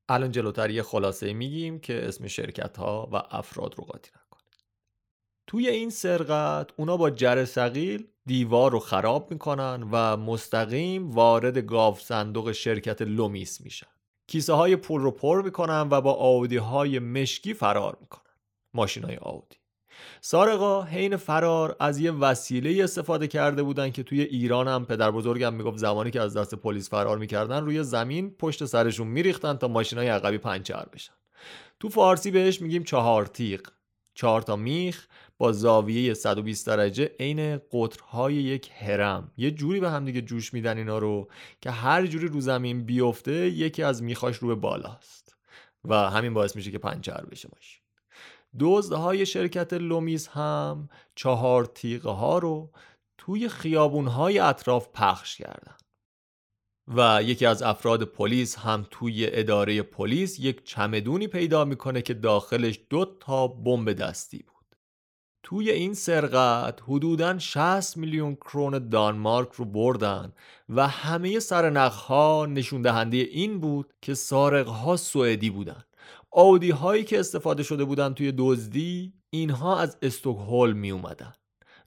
[0.09, 4.11] الان جلوتر یه خلاصه میگیم که اسم شرکت ها و افراد رو قاطی
[5.49, 12.51] توی این سرقت اونا با جرثقیل دیوار رو خراب می‌کنن و مستقیم وارد گاو صندوق
[12.51, 13.87] شرکت لومیس میشن.
[14.27, 18.33] کیسه های پول رو پر می‌کنن و با آودی های مشکی فرار می‌کنن.
[18.73, 19.55] ماشین های آودی.
[20.21, 25.53] سارقا حین فرار از یه وسیله استفاده کرده بودن که توی ایران هم پدر بزرگم
[25.53, 29.99] می‌گفت زمانی که از دست پلیس فرار می‌کردن روی زمین پشت سرشون میریختن تا ماشین
[29.99, 31.13] های عقبی پنچر بشن.
[31.79, 33.61] تو فارسی بهش میگیم چهار تیغ
[34.13, 35.07] چهار تا میخ
[35.39, 40.77] با زاویه 120 درجه عین قطرهای یک هرم یه جوری به هم دیگه جوش میدن
[40.77, 41.29] اینا رو
[41.61, 45.35] که هر جوری رو زمین بیفته یکی از میخاش رو به بالاست.
[45.85, 47.81] و همین باعث میشه که پنچر بشه ماشین.
[48.59, 52.71] دزدهای شرکت لومیس هم چهار تیغه ها رو
[53.17, 55.75] توی خیابون های اطراف پخش کردن.
[56.87, 62.79] و یکی از افراد پلیس هم توی اداره پلیس یک چمدونی پیدا می‌کنه که داخلش
[62.89, 64.58] دو تا بمب دستی بود.
[65.43, 70.33] توی این سرقت حدوداً 60 میلیون کرون دانمارک رو بردن
[70.69, 75.83] و همه سرنخها نشون دهنده این بود که سارقها سوئدی بودن
[76.31, 81.33] آودی هایی که استفاده شده بودن توی دزدی اینها از استکهلم می اومدن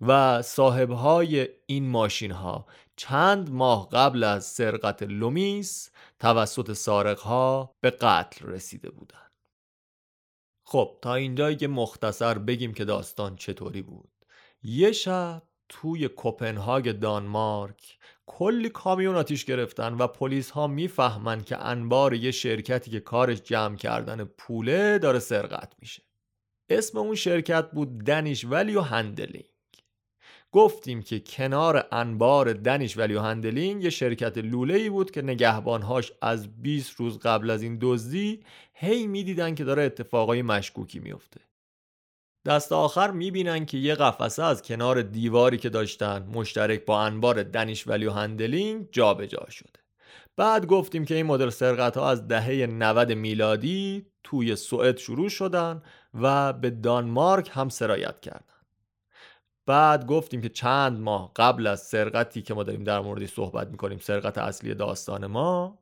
[0.00, 8.46] و صاحبهای این ماشین ها چند ماه قبل از سرقت لومیس توسط سارق‌ها به قتل
[8.46, 9.31] رسیده بودند.
[10.72, 14.10] خب تا اینجایی که مختصر بگیم که داستان چطوری بود.
[14.62, 22.14] یه شب توی کوپنهاگ دانمارک کلی کامیون آتیش گرفتن و پلیس ها می‌فهمن که انبار
[22.14, 26.02] یه شرکتی که کارش جمع کردن پوله داره سرقت میشه.
[26.68, 29.51] اسم اون شرکت بود Danish Value Handling.
[30.52, 36.62] گفتیم که کنار انبار Danish Value Handling یه شرکت لوله ای بود که نگهبانهاش از
[36.62, 41.40] 20 روز قبل از این دزدی هی می‌دیدن که داره اتفاقای مشکوکی میفته
[42.46, 47.88] دست آخر می‌بینن که یه قفسه از کنار دیواری که داشتن مشترک با انبار Danish
[47.88, 49.80] Value Handling جابجا شده.
[50.36, 55.82] بعد گفتیم که این مدل سرقت ها از دهه 90 میلادی توی سوئد شروع شدن
[56.14, 58.51] و به دانمارک هم سرایت کردن.
[59.66, 63.98] بعد گفتیم که چند ماه قبل از سرقتی که ما داریم در موردش صحبت می‌کنیم
[63.98, 65.78] سرقت اصلی داستان ما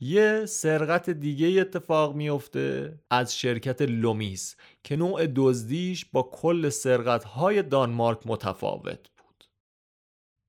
[0.00, 7.62] یه سرقت دیگه اتفاق میفته از شرکت لومیس که نوع دزدیش با کل سرقت های
[7.62, 9.44] دانمارک متفاوت بود.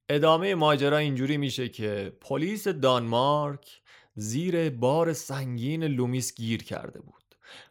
[0.09, 3.81] ادامه ماجرا اینجوری میشه که پلیس دانمارک
[4.15, 7.20] زیر بار سنگین لومیس گیر کرده بود.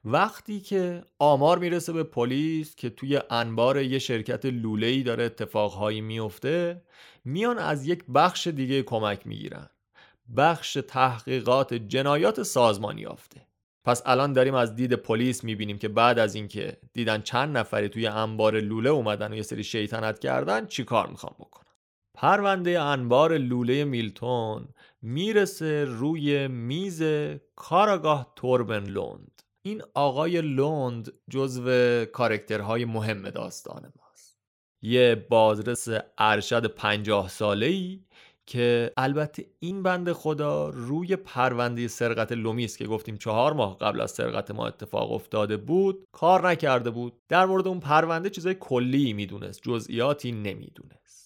[0.05, 6.83] وقتی که آمار می‌رسه به پلیس که توی انبار یه شرکت لوله‌ای داره اتفاقهایی میفته
[7.25, 9.71] میان از یک بخش دیگه کمک می‌گیرن.
[10.37, 13.47] بخش تحقیقات جنایات سازمانی یافته.
[13.85, 18.07] پس الان داریم از دید پلیس می‌بینیم که بعد از اینکه دیدن چند نفری توی
[18.07, 21.67] انبار لوله اومدن و یه سری شیطنت کردن چیکار می‌خوام بکنن؟
[22.15, 24.69] پرونده انبار لوله میلتون
[25.03, 27.03] می‌رسه روی میز
[27.57, 29.40] کارآگاه توربن لوند.
[29.63, 34.39] این آقای لوند جزو کاراکترهای مهم داستان ماست.
[34.83, 38.05] یه بازرس ارشد پنجاه ساله ای
[38.47, 44.11] که البته این بنده خدا روی پرونده سرقت لومیس که گفتیم چهار ماه قبل از
[44.11, 47.13] سرقت ما اتفاق افتاده بود کار نکرده بود.
[47.29, 51.20] در مورد اون پرونده چیزای کلی می‌دونست جزئیاتی نمی‌دونست.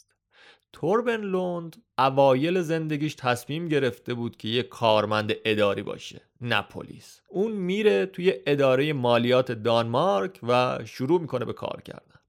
[0.75, 7.21] توربن لوند اوایل زندگیش تصمیم گرفته بود که یه کارمند اداری باشه نه پلیس.
[7.29, 12.21] اون میره توی اداره مالیات دانمارک و شروع می‌کنه به کار کردن.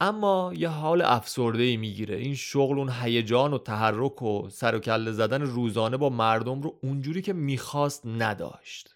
[0.00, 2.16] اما یه حال افسرده ای می‌گیره.
[2.16, 6.78] این شغل اون هیجان و تحرک و سر و کله زدن روزانه با مردم رو
[6.82, 8.94] اونجوری که می‌خواست نداشت.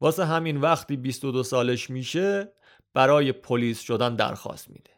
[0.00, 2.52] واسه همین وقتی 22 سالش میشه
[2.94, 4.90] برای پلیس شدن درخواست میده.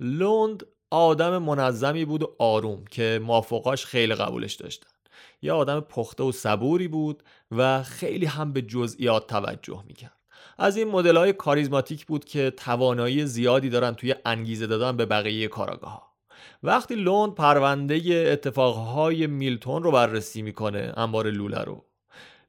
[0.00, 4.88] لوند آدم منظمی بود و آروم که مافوقاش خیلی قبولش داشتن.
[5.42, 10.18] یه آدم پخته و صبوری بود و خیلی هم به جزئیات توجه می‌کرد.
[10.58, 15.48] از این مدل های کاریزماتیک بود که توانایی زیادی دارن توی انگیزه دادن به بقیه
[15.48, 16.02] کاراگاه ها.
[16.62, 21.84] وقتی لوند پرونده اتفاقهای میلتون رو بررسی می‌کنه انبار لوله رو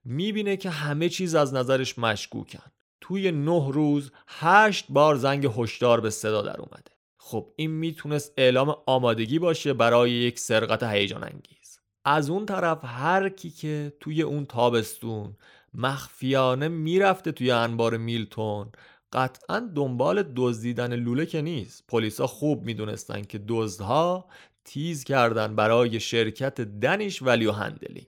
[0.05, 2.71] می‌بینه که همه چیز از نظرش مشکوکن.
[3.01, 6.94] توی نه روز هشت بار زنگ هشدار به صدا در اومده.
[7.27, 11.79] خب این می‌تونست اعلام آمادگی باشه برای یک سرقت هیجان انگیز.
[12.05, 15.35] از اون طرف هر کی که توی اون تابستون
[15.73, 18.71] مخفیانه می‌رفته توی انبار میلتون
[19.13, 21.83] قطعا دنبال دزدیدن لوله که نیست.
[21.87, 24.25] پلیسا خوب می‌دونستن که دزدها
[24.65, 28.07] تیز کردن برای شرکت دنیش ولیو هندلینگ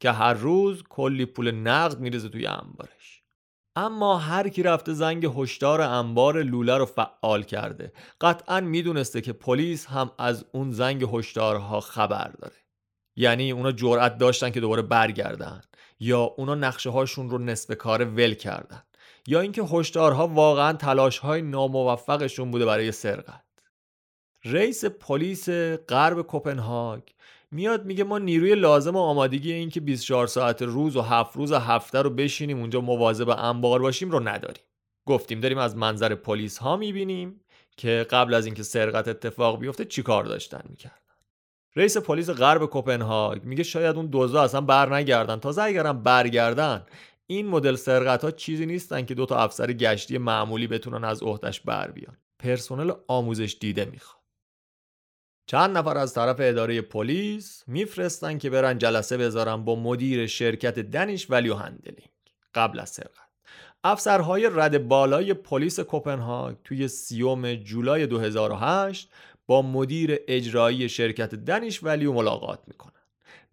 [0.00, 3.01] که هر روز کلی پول نقد میرزه توی انبارش.
[3.76, 9.86] اما هر کی رفته زنگ هشدار انبار لوله رو فعال کرده قطعا می‌دونسته که پلیس
[9.86, 12.56] هم از اون زنگ هشدارها خبر داره.
[13.16, 15.60] یعنی اونا جرأت داشتن که دوباره برگردن
[16.00, 18.82] یا اونا نقشه هاشون رو نصف کار ول کردن
[19.26, 23.44] یا اینکه هشدارها واقعا تلاش های ناموفقشون بوده برای سرقت.
[24.44, 25.48] رئیس پلیس
[25.88, 27.02] غرب کوپنهاگ
[27.52, 31.52] میاد میگه ما نیروی لازم و آمادگی این که 24 ساعت روز و هفت روز
[31.52, 34.62] هفته رو بشینیم اونجا مواظب انبار باشیم رو نداریم.
[35.06, 37.40] گفتیم داریم از منظر پلیس ها می‌بینیم
[37.76, 41.02] که قبل از اینکه سرقت اتفاق بیفته چیکار داشتن می‌کرد
[41.76, 45.36] رئیس پلیس غرب کوپنهاگ میگه شاید اون دزدا اصلا بر نگردن.
[45.36, 46.86] تازه اگرم برگردن
[47.26, 51.60] این مدل سرقت ها چیزی نیستن که دو تا افسر گشتی معمولی بتونن از عهدش
[51.60, 52.16] بر بیان.
[52.38, 54.21] پرسنل آموزش دیده می‌خواد.
[55.46, 61.30] چند نفر از طرف اداره پلیس میفرستن که برن جلسه بذارن با مدیر شرکت Danish
[61.30, 62.10] Value Handling
[62.54, 63.32] قبل از سرقت.
[63.84, 69.10] افسرهای رده بالای پلیس کوپنهاگ توی سیوم جولای 2008
[69.46, 72.92] با مدیر اجرایی شرکت Danish Value ملاقات می‌کنن.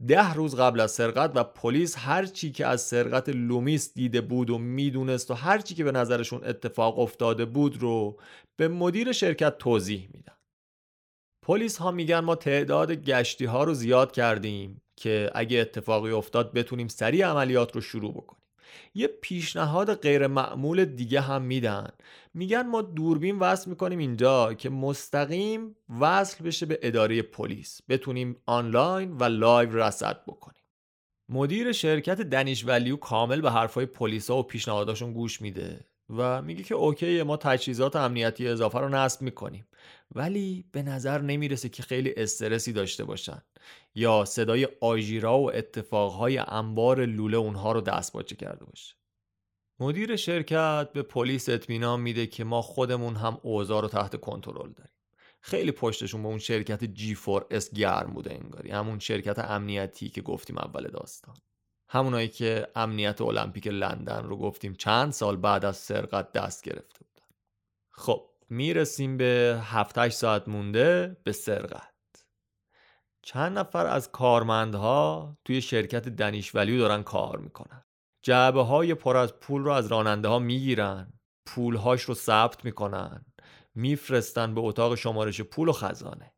[0.07, 4.49] ده روز قبل از سرقت و پلیس هر چی که از سرقت لومیس دیده بود
[4.49, 8.19] و می‌دونست و هر چی که به نظرشون اتفاق افتاده بود رو
[8.55, 10.38] به مدیر شرکت توضیح میدن.
[11.49, 16.87] پلیس ها میگن ما تعداد گشتی ها رو زیاد کردیم که اگه اتفاقی افتاد بتونیم
[16.87, 18.43] سریع عملیات رو شروع بکنیم.
[18.95, 21.89] یه پیشنهاد غیر معمول دیگه هم میدن.
[22.33, 27.81] میگن ما دوربین وصل می‌کنیم اینجا که مستقیم وصل بشه به اداره پلیس.
[27.89, 30.63] بتونیم آنلاین و live رصد بکنیم.
[31.29, 35.85] مدیر شرکت Danish Value کامل به حرفای پلیسا و پیشنهاداشون گوش میده.
[36.09, 39.67] و میگه که OK ما تجهیزات امنیتی اضافه رو نصب می‌کنیم.
[40.15, 43.41] ولی به نظر نمی‌رسه که خیلی استرسی داشته باشن.
[43.95, 48.95] یا صدای آژیرا و اتفاقهای انبار لوله اونها رو دستپاچه کرده باشه.
[49.79, 54.93] مدیر شرکت به پلیس اطمینان میده که ما خودمون هم اوضاع رو تحت کنترل داریم.
[55.41, 58.71] خیلی پشتشون به اون شرکت جی 4 اس گرم بوده انگاری.
[58.71, 61.35] همون شرکت امنیتی که گفتیم اول داستان.
[61.89, 67.27] همونایی که امنیت المپیک لندن رو گفتیم چند سال بعد از سرقت دست گرفته بودن.
[67.91, 71.89] خب می‌رسیم به 7 ساعت مونده به سرقت.
[73.21, 77.83] چند نفر از کارمندها توی شرکت دنیش ولیو دارن کار می‌کنن.
[78.21, 81.13] جعبه های پر از پول رو از راننده ها می‌گیرن.
[81.45, 83.25] پولهاش رو ثبت می‌کنن.
[83.75, 86.33] میفرستن به اتاق شمارش پول و خزانه.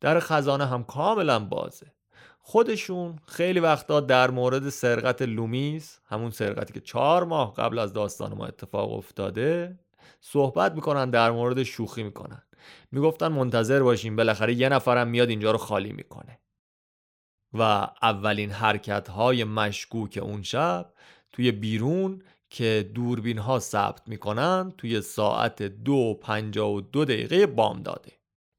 [0.00, 1.94] در خزانه هم کاملا بازه.
[2.42, 8.34] خودشون خیلی وقتا در مورد سرقت لومیز همون سرقتی که چهار ماه قبل از داستان
[8.34, 9.78] ما اتفاق افتاده
[10.20, 12.42] صحبت می‌کنن در مورد شوخی می‌کنن.
[12.92, 16.38] می‌گفتن منتظر باشیم بالاخره یه نفرم میاد اینجا رو خالی می‌کنه.
[17.52, 17.62] و
[18.02, 20.92] اولین حرکت های مشکوک اون شب
[21.32, 27.82] توی بیرون که دوربین ها ثبت می‌کنن توی ساعت دو پنجا و دو دقیقه بام
[27.82, 28.12] داده.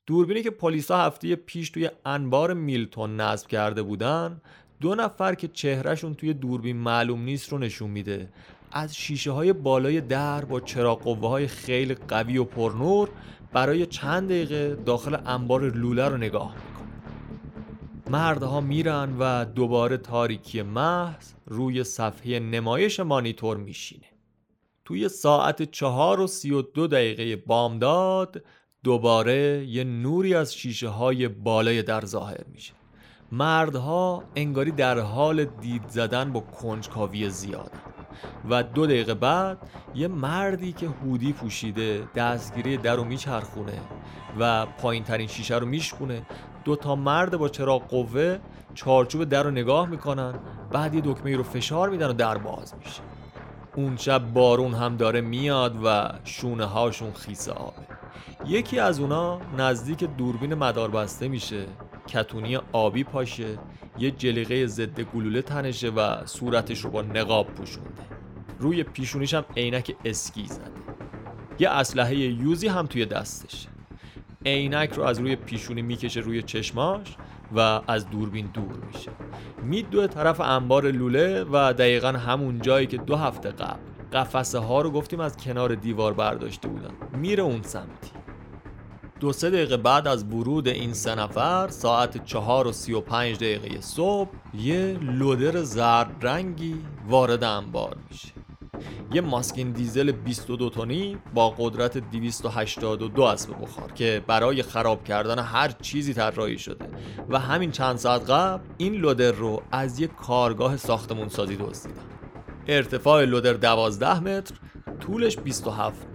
[0.06, 4.42] دوربینی که پلیسا هفته پیش توی انبار میلتون نصب کرده بودن
[4.80, 8.30] دو نفر که چهرهشون توی دوربین معلوم نیست رو نشون میده.
[8.72, 13.10] از شیشه های بالای در با چراغ قوه های خیلی قوی و پرنور
[13.54, 17.02] برای چند دقیقه داخل انبار لوله رو نگاه می‌کنن
[18.10, 24.06] مردها میرن و دوباره تاریکی محض روی صفحه نمایش مانیتور میشینه.
[24.86, 28.44] توی ساعت چهار و سی و دو دقیقه بامداد
[28.84, 32.74] دوباره یه نوری از شیشه های بالای در ظاهر میشه.
[33.32, 37.80] مردها انگاری در حال دید زدن با کنجکاوی زیادن
[38.50, 39.58] و دو دقیقه بعد
[39.96, 43.82] یه مردی که هودی پوشیده دستگیری در رو میچرخونه
[44.40, 46.22] و پایین ترین شیشه رو میشکونه.
[46.66, 48.40] دو تا مرد با چراغ قوه
[48.74, 50.40] چارچوب در رو نگاه می‌کنن
[50.72, 53.02] بعد یه دکمه رو فشار میدن و در باز میشه.
[53.76, 58.01] اون شب بارون هم داره میاد و شونه هاشون خیسه آبه.
[58.46, 61.66] یکی از اونا نزدیک دوربین مدار بسته میشه.
[62.08, 63.60] کتونی آبی پاشه
[64.00, 68.02] یه جلیقه ضد گلوله تنشه و صورتش رو با نقاب پوشونده
[68.60, 70.72] روی پیشونیش هم عینک اسکی زده.
[71.60, 73.70] یه اسلحه یوزی هم توی دستشه
[74.46, 77.16] عینک رو از روی پیشونی می‌کشه روی چشماش
[77.56, 79.12] و از دوربین دور میشه.
[79.64, 83.80] میدوه طرف انبار لوله و دقیقا همون جایی که دو هفته قبل
[84.14, 86.92] قفسه ها رو گفتیم از کنار دیوار برداشته بودن.
[87.18, 88.21] میره اون سمتی.
[89.22, 93.36] دو سه دقیقه بعد از ورود این سه نفر ساعت چهار و سی و پنج
[93.36, 96.76] دقیقه صبح یه لودر زرد رنگی
[97.08, 98.34] وارد انبار میشه.
[99.14, 105.72] یه ماسکین دیزل 22 تونی با قدرت 282 اسب بخار که برای خراب کردن هر
[105.82, 106.86] چیزی طراحی شده.
[107.30, 112.02] و همین چند ساعت قبل این لودر رو از یک کارگاه ساختمون سازی دزدیدن.
[112.68, 114.56] ارتفاع لودر 12 متر
[115.00, 116.11] طولش 27 متر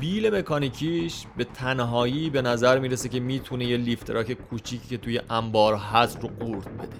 [0.00, 5.74] بیل مکانیکیش به تنهایی به نظر می‌رسه که می‌تونه یه لیفتراک کوچیکی که توی انبار
[5.74, 6.96] هست رو قورت بده.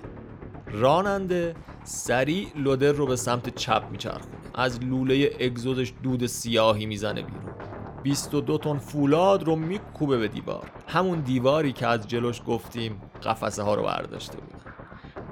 [0.66, 4.36] راننده سریع لودر رو به سمت چپ میچرخونه.
[4.54, 7.54] از لوله اگزوزش دود سیاهی می‌زنه بیرون.
[8.02, 10.70] 22 تن فولاد رو میکوبه به دیوار.
[10.88, 14.60] همون دیواری که از جلوش گفتیم قفسه ها رو برداشته بودن.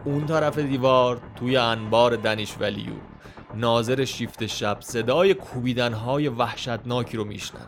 [0.05, 2.93] اون طرف دیوار توی انبار دنیش ولیو.
[3.55, 7.63] ناظر شیفت شب صدای کوبیدن های وحشتناکی رو میشنوه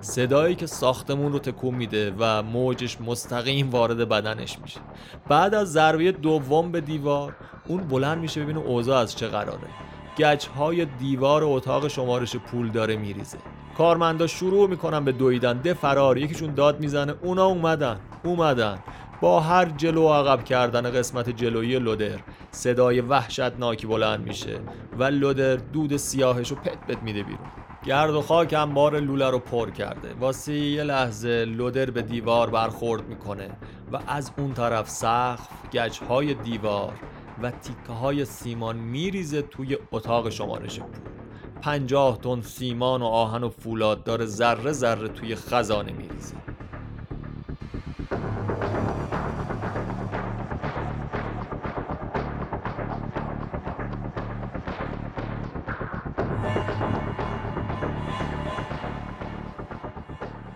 [0.00, 4.80] صدایی که ساختمون رو تکون میده و موجش مستقیم وارد بدنش میشه.
[5.28, 7.36] بعد از ضربه دوم به دیوار
[7.66, 9.68] اون بلند میشه ببینه اوضاع از چه قراره.
[10.18, 13.38] گچ های دیوار اتاق شمارش پول داره میریزه.
[13.78, 18.78] کارمندا شروع می‌کنن به دویدن ده فرار یکیشون داد می‌زنه اونا اومدن اومدن.
[19.20, 24.60] با هر جلو و عقب کردن قسمت جلویی لودر صدای وحشتناکی بلند میشه
[24.98, 27.46] و لودر دود سیاهش رو پت پت میده بیرون.
[27.84, 30.14] گرد و خاک انبار لوله رو پر کرده.
[30.20, 33.50] واسه یه لحظه لودر به دیوار برخورد می‌کنه
[33.92, 36.92] و از اون طرف سقف گچ های دیوار
[37.42, 40.90] و تیکه های سیمان میریزه توی اتاق شمارش پول.
[41.62, 46.34] پنجاه تن سیمان و آهن و فولاد داره ذره ذره توی خزانه میریزه.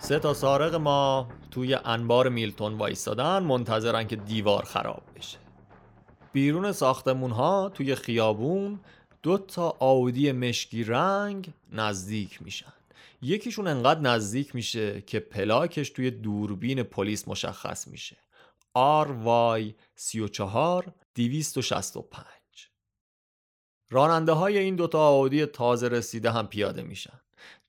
[0.03, 5.39] سه تا سارق ما توی انبار میلتون وایستادن منتظرن که دیوار خراب بشه.
[6.33, 8.81] بیرون ساختمون ها توی خیابون
[9.23, 12.73] دو تا آودی مشکی رنگ نزدیک میشن.
[13.23, 18.17] یکیشون انقدر نزدیک میشه که پلاکش توی دوربین پلیس مشخص میشه.
[19.05, 22.27] RY 34 265
[23.91, 27.21] راننده های این دوتا آودی تازه رسیده هم پیاده میشن.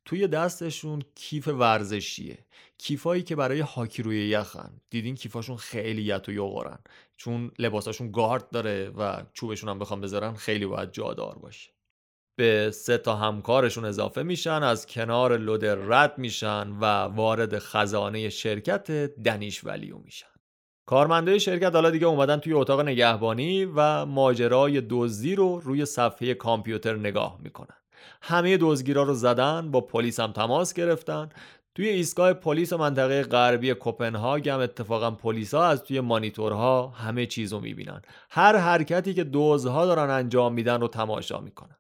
[0.06, 2.38] توی دستشون کیف ورزشیه.
[2.78, 4.82] کیفایی که برای هاکی روی یخن.
[4.90, 6.80] دیدین کیفاشون خیلی یت و یوغورن
[7.18, 11.72] چون لباساشون گارد داره و چوبشون هم بخوام بذارن خیلی باید جادار باشه.
[12.36, 18.92] به سه تا همکارشون اضافه میشن از کنار لودر رد میشن و وارد خزانه شرکت
[19.24, 20.28] دنیش ولیو میشن.
[20.86, 26.96] کارمندای شرکت حالا دیگه اومدن توی اتاق نگهبانی و ماجرای دزدی رو روی صفحه کامپیوتر
[26.96, 27.83] نگاه می‌کنن.
[28.22, 31.30] همه دزدگیرا رو زدن با پلیس هم تماس گرفتن.
[31.76, 37.60] توی ایستگاه پلیس منطقه غربی کوپنهاگ هم اتفاقا پلیسا از توی مانیتورها همه چیز رو
[37.60, 38.02] می‌بینن.
[38.30, 41.76] هر حرکتی که دزدها دارن انجام میدن رو تماشا می‌کنن.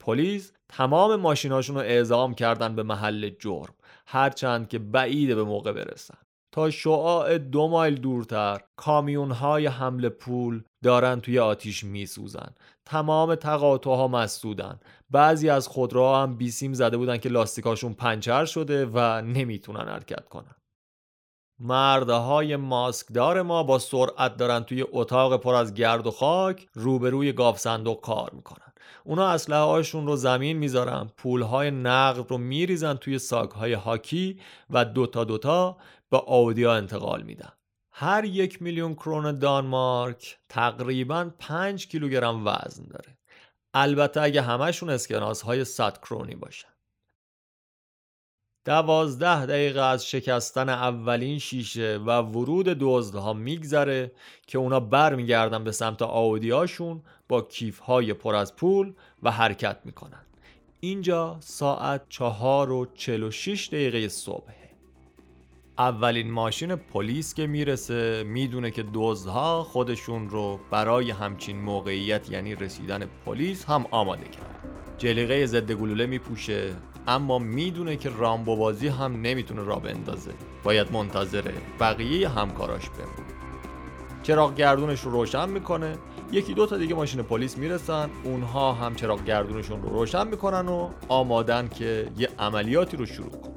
[0.00, 3.74] پلیس تمام ماشیناشون رو اعزام کردن به محل جرم
[4.06, 6.18] هرچند که بعیده به موقع برسن.
[6.54, 12.54] تا شعاع دو مایل دورتر کامیون های حمل پول دارن توی آتیش میسوزن.
[12.86, 14.80] تمام تقاطع مسدودن.
[15.10, 20.54] بعضی از خودروها هم بیسیم زده بودن که لاستیکاشون پنچر شده و نمی‌تونن حرکت کنن.
[21.58, 27.58] مردهای ماسکدار ما با سرعت دارن توی اتاق پر از گرد و خاک روبروی گاف
[27.58, 28.72] صندوق کار می‌کنن.
[29.04, 34.40] اونا اسلحه هاشون رو زمین می‌ذارن پول های نقد رو میریزن توی ساک های هاکی
[34.70, 35.76] و دوتا دوتا
[36.10, 37.52] به آودیا انتقال میدن.
[37.96, 43.18] هر یک میلیون کرون دانمارک تقریبا 5 کیلوگرم وزن داره.
[43.74, 46.68] البته اگه همشون اسکناس های 100 کرونی باشن.
[48.64, 54.12] دوازده دقیقه از شکستن اولین شیشه و ورود دزدها میگذره
[54.46, 58.92] که اونا برمیگردن به سمت آودیاشون با کیف های پر از پول
[59.22, 60.26] و حرکت می‌کنن.
[60.80, 64.63] اینجا ساعت چهار و چل و شیش دقیقه صبح
[65.78, 73.06] اولین ماشین پلیس که می‌رسه می‌دونه که دزدها خودشون رو برای همچین موقعیت یعنی رسیدن
[73.26, 74.68] پلیس هم آماده کرد
[74.98, 76.72] جلیقه ضد گلوله میپوشه
[77.06, 80.32] اما می‌دونه که رامبو بازی هم نمی‌تونه را بندازه.
[80.64, 83.30] باید منتظره بقیه همکاراش بمونه.
[84.22, 85.96] چراغ گردونش رو روشن می‌کنه.
[86.32, 88.10] یکی دو تا دیگه ماشین پلیس می‌رسن.
[88.24, 93.53] اونها هم چراغ گردونشون رو روشن می‌کنن و آمادن که یه عملیاتی رو شروع کنن.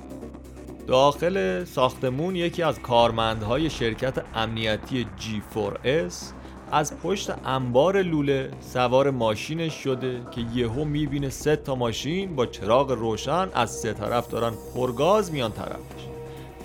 [0.88, 6.14] داخل ساختمون یکی از کارمندهای شرکت امنیتی G4S
[6.72, 12.92] از پشت انبار لوله سوار ماشینش شده که یهو می‌بینه سه تا ماشین با چراغ
[12.92, 16.02] روشن از سه طرف دارن پرگاز میان طرفش.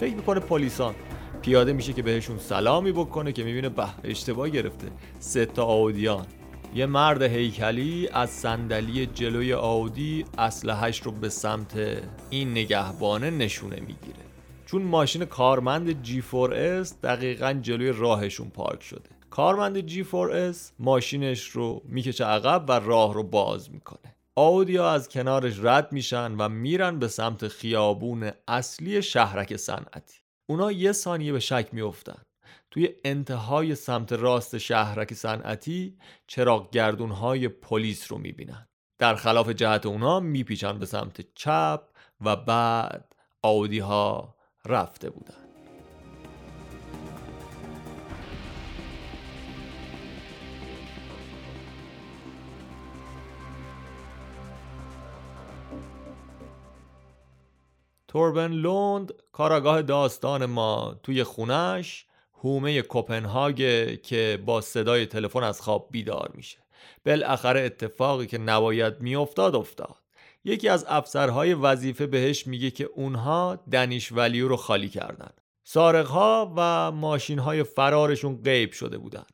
[0.01, 0.95] فکر می‌کنه پلیسان.
[1.43, 4.89] پیاده میشه که بهشون سلامی بکنه که می‌بینه به اشتباه گرفته.
[5.19, 6.27] سه تا آودیان.
[6.75, 14.19] یه مرد هیکلی از صندلی جلوی آودی اسلحهش رو به سمت این نگهبانه نشونه می‌گیره.
[14.67, 19.11] چون ماشین کارمند G4S دقیقا جلوی راهشون پارک شده.
[19.31, 24.15] کارمند G4S ماشینش رو می‌کشه عقب و راه رو باز می‌کنه.
[24.37, 30.19] آودیا از کنارش رد میشن و میرن به سمت خیابون اصلی شهرک صنعتی.
[30.47, 32.23] اونا یه ثانیه به شک میافتن.
[32.73, 38.69] توی انتهای سمت راست شهرک صنعتی چراغ گردون های پلیس رو می‌بینن.
[38.99, 41.83] در خلاف جهت اونا میپیچن به سمت چپ
[42.21, 45.35] و بعد آودی ها رفته بودن.
[58.09, 62.07] توربن لوند کاراگاه داستان ما توی خونش
[62.45, 63.57] هومه کوپنهاگ
[64.03, 66.59] که با صدای تلفن از خواب بیدار میشه.
[67.07, 69.97] بالاخره اتفاقی که نباید میافتاد افتاد.
[70.45, 75.31] یکی از افسرهای وظیفه بهش میگه که اونها دنیش ولیو رو خالی کردن.
[75.65, 79.25] سارقها و ماشین های فرارشون غیب شده بودن.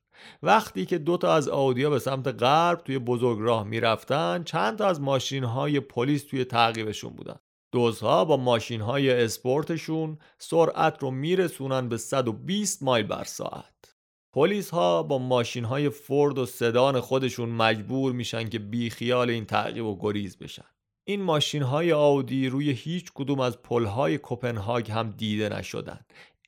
[0.42, 4.86] وقتی که دو تا از آودیا به سمت غرب توی بزرگ راه می‌رفتن چند تا
[4.86, 7.36] از ماشین های پلیس توی تعقیبشون بودن.
[7.72, 13.94] دوزها با ماشین های اسپورتشون سرعت رو میرسونن به 120 مایل بر ساعت.
[14.32, 19.44] پلیس ها با ماشین های فورد و سدان خودشون مجبور میشن که بی خیال این
[19.44, 20.64] تعقیب و گریز بشن.
[21.04, 26.00] این ماشین های آودی روی هیچ کدوم از پل های کوپنهاگ هم دیده نشدن.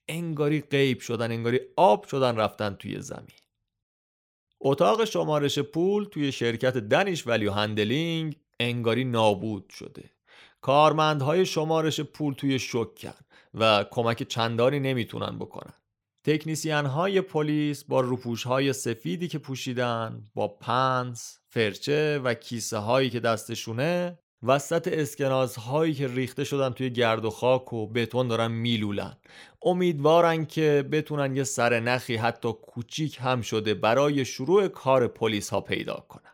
[0.09, 3.39] انگاری غیب شدن انگاری آب شدن رفتن توی زمین.
[4.61, 10.11] اتاق شمارش پول توی شرکت Danish Value Handling انگاری نابود شده.
[10.61, 13.15] کارمندهای شمارش پول توی شکن
[13.55, 15.75] و کمک چندانی نمی‌تونن بکنن.
[16.25, 23.11] تکنیسیان های پلیس با روپوش های سفیدی که پوشیدن با پنس، فرچه و کیسه هایی
[23.11, 28.51] که دستشونه وسط اسکناس هایی که ریخته شدن توی گرد و خاک و بتون دارن
[28.51, 29.17] میلولن.
[29.63, 35.61] امیدوارن که بتونن یه سر نخی حتی کوچیک هم شده برای شروع کار پلیس ها
[35.61, 36.33] پیدا کنن.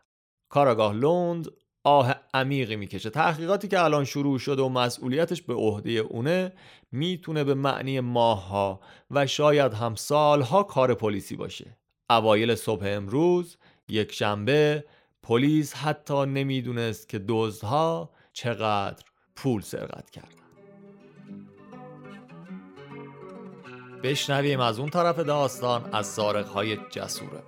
[0.48, 1.48] کاراگاه لوند
[1.87, 3.11] آه عمیقی می‌کشه.
[3.11, 6.53] تحقیقاتی که الان شروع شده و مسئولیتش به عهده اونه
[6.93, 8.80] می‌تونه به معنی ماهها
[9.11, 11.76] و شاید هم سالها کار پلیسی باشه.
[12.11, 13.57] اوایل صبح امروز
[13.89, 14.84] یک شنبه
[15.22, 19.05] پلیس حتی نمی‌دونست که دزدها چقدر
[19.37, 20.28] پول سرقت کردن.
[24.03, 27.43] بشنویم از اون طرف داستان از سارقهای جسوره.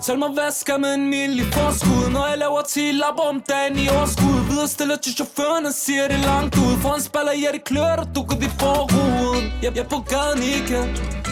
[0.00, 2.10] Fortæl mig, hvad skal man mild i forskud?
[2.12, 4.38] Når jeg laver 10 lapper om dagen i overskud.
[4.50, 6.74] Videre stiller til chaufføren og siger det langt ud.
[6.82, 10.42] For en spiller, ja det klør, og du går dit forruden jeg, er på gaden
[10.58, 10.88] igen.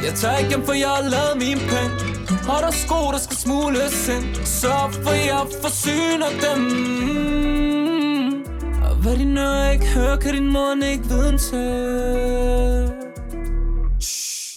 [0.06, 1.94] Jeg tager ikke hjem, for jeg har lavet min penge
[2.48, 4.26] Har der sko, der skal smules ind?
[4.58, 4.72] Så
[5.04, 6.60] for, jeg forsyner dem.
[9.02, 12.77] Hvad de når ikke hører, kan din mund ikke viden til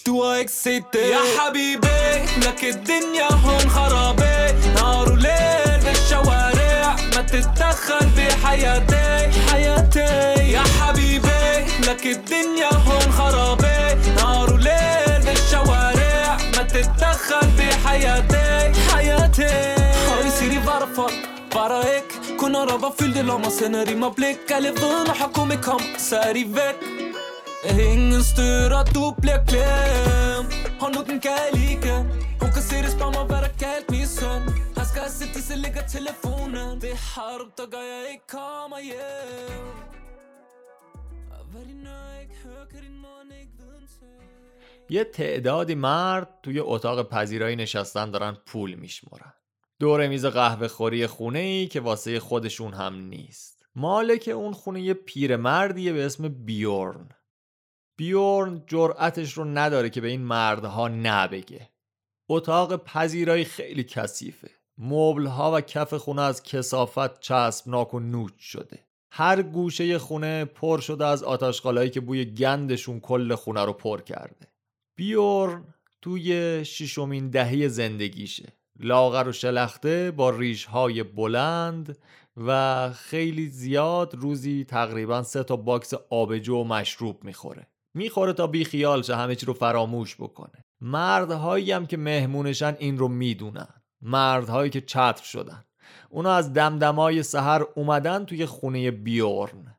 [0.02, 4.72] واشتواك اكسيتي يا حبيبي لك الدنيا هون خرابي.
[4.76, 10.52] نهار وليل بالشوارع ما تتدخل بحياتي حياتي.
[10.52, 14.12] يا حبيبي لك الدنيا هون خرابي.
[14.16, 19.76] نهار وليل بالشوارع ما تتدخل بحياتي حياتي.
[20.10, 20.62] حريصي سيري
[21.52, 22.08] Para ek,
[22.40, 27.01] kun araba fylde la meg sender i meg blikk Jeg lever når jeg kommer
[27.64, 32.06] væk Ingen støtter, du bliver glemt Hold nu den gal igen
[32.42, 34.42] Hun kan se det, spørg mig, hvad der galt, min søn
[34.78, 39.66] Han skal se, disse ligger telefonen Det har du, der gør jeg ikke kommer hjem
[41.62, 41.74] ikke
[43.42, 43.62] ikke
[44.90, 49.34] یه تعدادی مرد توی اتاق پذیرایی نشستن دارن پول میشمرن
[49.80, 54.94] دور میز قهوه خوری خونه ای که واسه خودشون هم نیست مالک اون خونه یه
[54.94, 57.10] پیرمردیه به اسم بیورن
[58.02, 61.70] بیورن جرأتش رو نداره که به این مردها نه بگه.
[62.30, 64.52] اتاق پذیرایی خیلی کثیفه.
[64.78, 68.80] مبلها و کف خونه از کثافت چسبناک و نوچ شده.
[69.12, 74.02] هر گوشه خونه پر شده از آت آشغالایی که بوی گندشون کل خونه رو پر
[74.02, 74.48] کرده.
[74.96, 78.54] بیورن توی ششمین دهه زندگیشه.
[78.80, 81.98] لاغر و شلخته با ریشهای بلند
[82.38, 87.71] و خیلی زیاد روزی تقریبا سه تا باکس آبجو و مشروب می‌خوره.
[87.94, 90.66] می‌خوره تا بیخیال شه همه چی رو فراموش بکنه.
[90.82, 93.82] مردهایی هم که مهمونشن این رو می‌دونن.
[94.02, 95.64] مردهایی که چتر شدن.
[96.10, 99.78] اونا از دمدمای سحر اومدن توی خونه بیورن.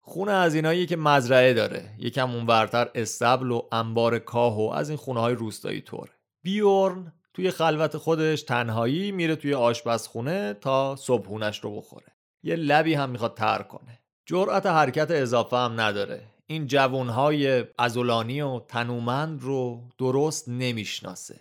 [0.00, 1.94] خونه از اینایی که مزرعه داره.
[1.98, 6.12] یکم اونورتر استبل و انبار کاه و از این خونه های روستایی طوره.
[6.42, 12.06] بیورن توی خلوت خودش تنهایی میره توی آشپزخونه تا صبحونش رو بخوره.
[12.42, 13.98] یه لبی هم می‌خواد تر کنه.
[14.26, 16.31] جرأت حرکت اضافه هم نداره.
[16.52, 21.40] این جوانهای ازولانی و تنومند رو درست نمی‌شناسه.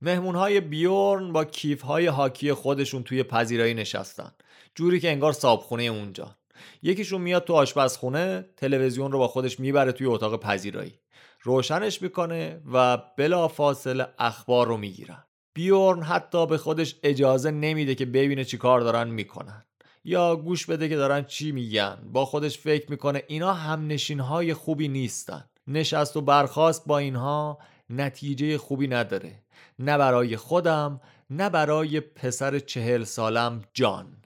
[0.00, 4.32] مهمونهای بیورن با کیفهای هاکی خودشون توی پذیرایی نشستن.
[4.74, 6.36] جوری که انگار صابخونه اونجا.
[6.82, 10.98] یکیشون میاد تو آشپزخونه تلویزیون رو با خودش می‌بره توی اتاق پذیرایی.
[11.42, 15.24] روشنش می‌کنه و بلا فاصله اخبار رو می‌گیرن.
[15.54, 19.64] بیورن حتی به خودش اجازه نمیده که ببینه چی کار دارن می‌کنن.
[20.08, 21.98] یا گوش بده که دارن چی میگن.
[22.12, 25.44] با خودش فکر می‌کنه اینا هم نشین های خوبی نیستن.
[25.66, 27.58] نشست و برخواست با اینها
[27.90, 29.42] نتیجه خوبی نداره.
[29.78, 31.00] نه برای خودم
[31.30, 34.16] نه برای پسر چهل سالم جان.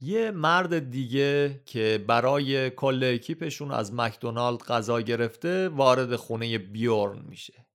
[0.00, 7.66] یه مرد دیگه که برای کل اکیپشون از مکدونالد غذا گرفته وارد خونه بیورن میشه.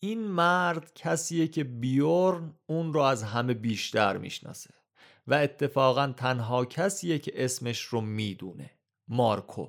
[0.00, 4.77] این مرد کسیه که بیورن اون رو از همه بیشتر می‌شناسه.
[5.28, 8.70] و اتفاقا تنها کسیه که اسمش رو می‌دونه
[9.08, 9.68] مارکو.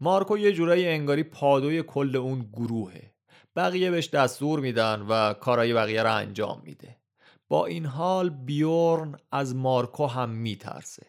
[0.00, 3.14] مارکو یه جورایی انگاری پادوی کل اون گروهه.
[3.56, 6.96] بقیه بهش دستور میدن و کارای بقیه رو انجام میده.
[7.48, 11.06] با این حال بیورن از مارکو هم میترسه.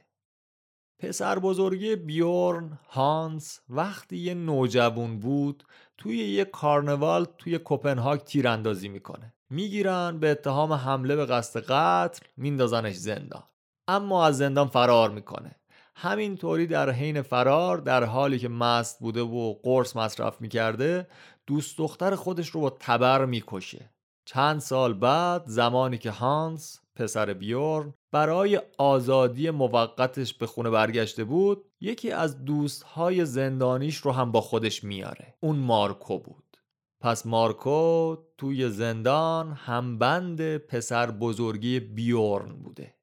[1.00, 5.64] پسر بزرگی بیورن هانس وقتی یه نوجوون بود
[5.98, 9.34] توی یه کارنوال توی کوپنهاگ تیراندازی می‌کنه.
[9.50, 13.44] می‌گیرن به اتهام حمله به قصد قتل میندازنش زندان.
[13.88, 15.56] اما از زندان فرار می‌کنه.
[15.96, 21.08] همینطوری در حین فرار در حالی که مست بوده و قرص مصرف می‌کرده
[21.48, 23.90] دوست دختر خودش رو با تبر می‌کشه.
[24.26, 31.66] چند سال بعد زمانی که هانس پسر بیورن برای آزادی موقتش به خونه برگشته بود
[31.82, 35.34] یکی از دوستهای زندانیش رو هم با خودش میاره.
[35.40, 36.58] اون مارکو بود.
[37.02, 42.97] پس مارکو توی زندان همبند پسر بزرگی بیورن بوده.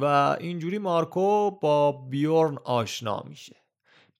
[0.00, 3.56] و اینجوری مارکو با بیورن آشنا میشه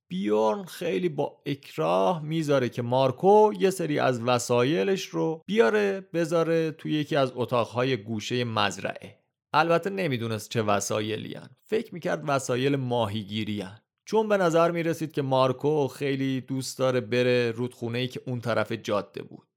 [0.08, 6.92] بیورن خیلی با اکراه می‌ذاره که مارکو یه سری از وسایلش رو بیاره بذاره توی
[6.92, 9.18] یکی از اتاقهای گوشه مزرعه
[9.52, 11.50] البته نمی‌دونست چه وسایلی هن.
[11.62, 13.80] فکر می‌کرد وسایل ماهیگیری هن.
[14.04, 18.72] چون به نظر می‌رسید که مارکو خیلی دوست داره بره رودخونه ای که اون طرف
[18.72, 19.47] جاده بود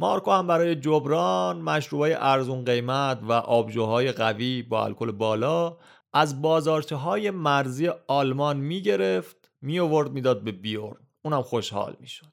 [0.00, 5.76] مارکو هم برای جبران مشروبای ارزون قیمت و آبجوهای قوی با الکل بالا
[6.12, 11.06] از بازارچه های مرزی آلمان می‌گرفت می آورد می‌داد به بیورن.
[11.22, 12.32] اونم خوشحال می‌شد.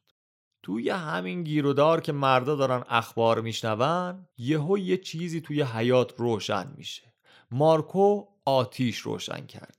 [0.64, 7.14] توی همین گیرودار که مردا دارن اخبار میشنون یهو یه چیزی توی حیات روشن میشه.
[7.52, 9.74] مارکو آتیش روشن کرده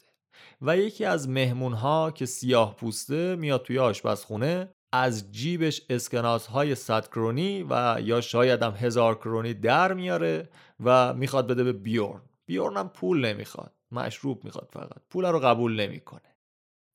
[0.62, 7.08] و یکی از مهمونها که سیاه پوسته میاد توی آشپزخونه از جیبش اسکناس های صد
[7.08, 10.48] کرونی و یا شاید هم هزار کرونی در میاره
[10.84, 12.22] و می‌خواد بده به بیورن.
[12.46, 15.02] بیورن هم پول نمی‌خواد مشروب می‌خواد فقط.
[15.10, 16.36] پول رو قبول نمی‌کنه.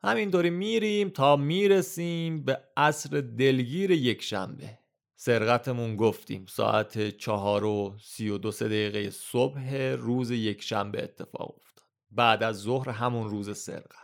[0.03, 4.79] همینطوری میریم تا می‌رسیم به عصر دلگیر یک شنبه.
[5.15, 11.87] سرقتمون گفتیم ساعت چهار و سی و دو دقیقه صبح روز یک شنبه اتفاق افتاد.
[12.11, 14.02] بعد از ظهر همون روز سرقت.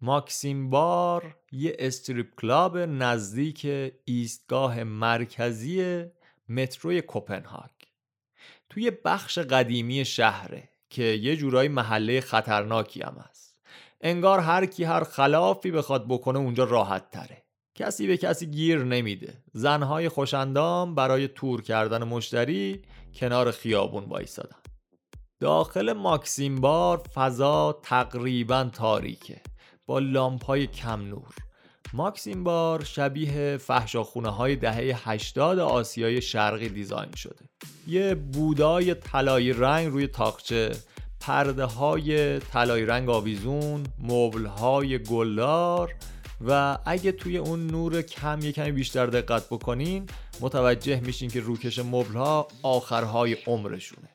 [0.00, 3.66] ماکسیم بار یه استریپ کلاب نزدیک
[4.04, 6.04] ایستگاه مرکزی
[6.48, 7.70] متروی کوپنهاگ.
[8.70, 13.56] توی بخش قدیمی شهره که یه جورایی محله خطرناکی هم هست.
[14.00, 17.42] انگار هر کی هر خلافی بخواد بکنه اونجا راحت تره.
[17.74, 19.42] کسی به کسی گیر نمیده.
[19.52, 22.82] زنهای خوشندام برای تور کردن مشتری
[23.14, 24.58] کنار خیابون وایسادن.
[25.40, 29.40] داخل ماکسیم بار فضا تقریبا تاریکه.
[29.88, 31.34] با لامپای کم نور.
[31.92, 37.48] ماکسیم بار شبیه فاحشه خونه های دهه 80 آسیای شرقی design شده.
[37.86, 40.70] یه بودای طلایی رنگ روی تاقچه
[41.20, 45.94] پرده های طلایی رنگ آویزون مبل های گلدار
[46.46, 50.06] و اگه توی اون نور کم یه کمی بیشتر دقت بکنین
[50.40, 54.08] متوجه میشین که روکش مبل ها آخرهای عمرشونه.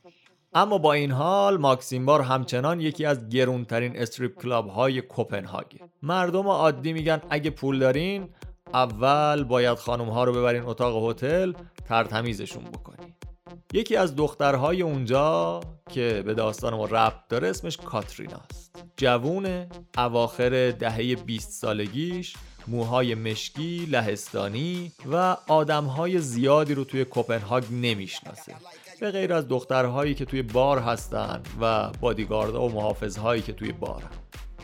[0.56, 5.66] اما با این حال ماکسیم بار همچنان یکی از گرونترین strip club های کوپنهاگ
[6.02, 8.30] مردم عادی میگن اگه پول دارین
[8.74, 11.54] اول باید خانم ها رو ببرین اتاق هتل
[11.88, 13.14] ترتمیزشون بکنین
[13.74, 18.86] یکی از دخترهای اونجا که به داستان ما ربط داره اسمش کاتریناست.
[18.98, 19.66] جوون
[19.98, 22.34] اواخر دهه 20 سالگیش
[22.68, 28.56] موهای مشکی لهستانی و آدمهای زیادی رو توی کوپنهاگ نمی‌شناسه.
[29.00, 34.10] به غیر از دخترهایی که توی بار هستن و بادیگاردها و محافظهایی که توی بارن.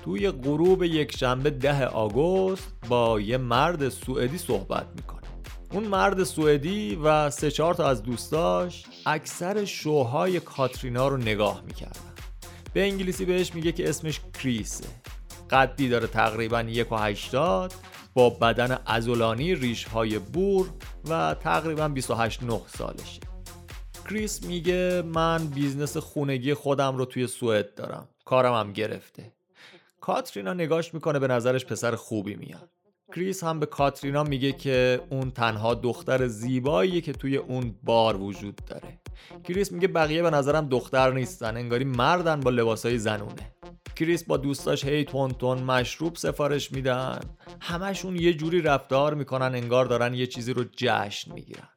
[0.04, 5.20] توی غروب یک شنبه ده آگوست با یه مرد سوئدی صحبت می‌کنه.
[5.72, 12.00] اون مرد سوئدی و سه چهار تا از دوستاش اکثر شوهای کاترینا رو نگاه می‌کردن.
[12.74, 14.86] به انگلیسی بهش میگه که اسمش کریسه.
[15.52, 17.74] قدی داره تقریبا یک و هشتاد
[18.14, 20.70] با بدن عضلانی ریش های بور
[21.10, 23.22] و تقریبا 28 نه سالشه.
[24.10, 28.08] کریس میگه من business خونگی خودم رو توی سوئد دارم.
[28.26, 29.32] کارم هم گرفته.
[30.02, 32.70] کاترینا نگاش می‌کنه به نظرش پسر خوبی میاد.
[33.16, 38.56] کریس هم به کاترینا میگه که اون تنها دختر زیباییه که توی اون بار وجود
[38.68, 39.00] داره.
[39.43, 43.54] کریس میگه بقیه به نظرم دختر نیستن انگاری مردن با لباسای زنونه.
[44.00, 47.20] کریس با دوستاش هی تون تون مشروب سفارش میدن.
[47.60, 51.68] همشون یه جوری رفتار می‌کنن انگار دارن یه چیزی رو جشن می‌گیرن.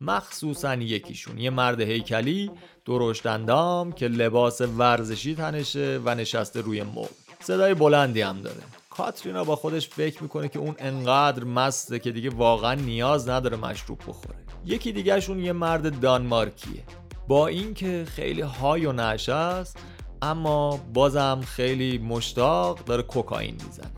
[0.00, 2.50] مخصوصا یکیشون یه مرد هیکلی
[2.84, 7.08] درشتندام که لباس ورزشی تنشه و نشسته روی مبل
[7.40, 8.62] صدای بلندی هم داره.
[8.90, 13.98] کاترینا با خودش فکر می‌کنه که اون انقدر مسته که دیگه واقعا نیاز نداره مشروب
[14.08, 14.38] بخوره.
[14.66, 16.82] یکی دیگهشون یه مرد دانمارکیه.
[17.28, 19.78] با اینکه خیلی های و نشه است
[20.22, 23.90] اما بازم خیلی مشتاق داره کوکائین می‌زنه.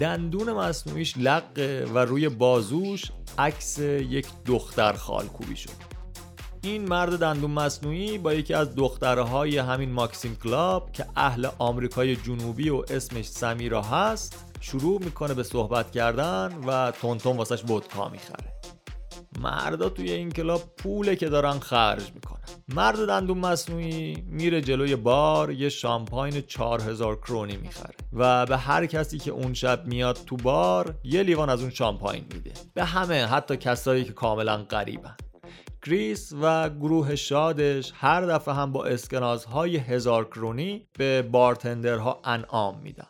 [0.00, 3.02] دندون مصنوعیش لقه و روی بازوش
[3.38, 5.70] عکس یک دختر خالکوبی شد.
[6.62, 12.70] این مرد دندون مصنوعی با یکی از دخترهای همین ماکسیم کلاب که اهل آمریکای جنوبی
[12.70, 18.55] و اسمش سمیرا هست شروع می‌کنه به صحبت کردن و تونتون واسش ودکا می‌خره.
[19.40, 22.40] مردا توی این کلاب پوله که دارن خرج می‌کنن.
[22.68, 29.18] مرد دندون مصنوعی میره جلوی بار یه شامپاین 4000 کرونی می‌خره و به هر کسی
[29.18, 32.52] که اون شب میاد تو بار یه لیوان از اون شامپاین میده.
[32.74, 35.16] به همه حتی کسایی که کاملا غریبن.
[35.86, 42.80] کریس و گروه شادش هر دفعه هم با اسکناسهای هزار کرونی به bartender ها انعام
[42.80, 43.06] میدن.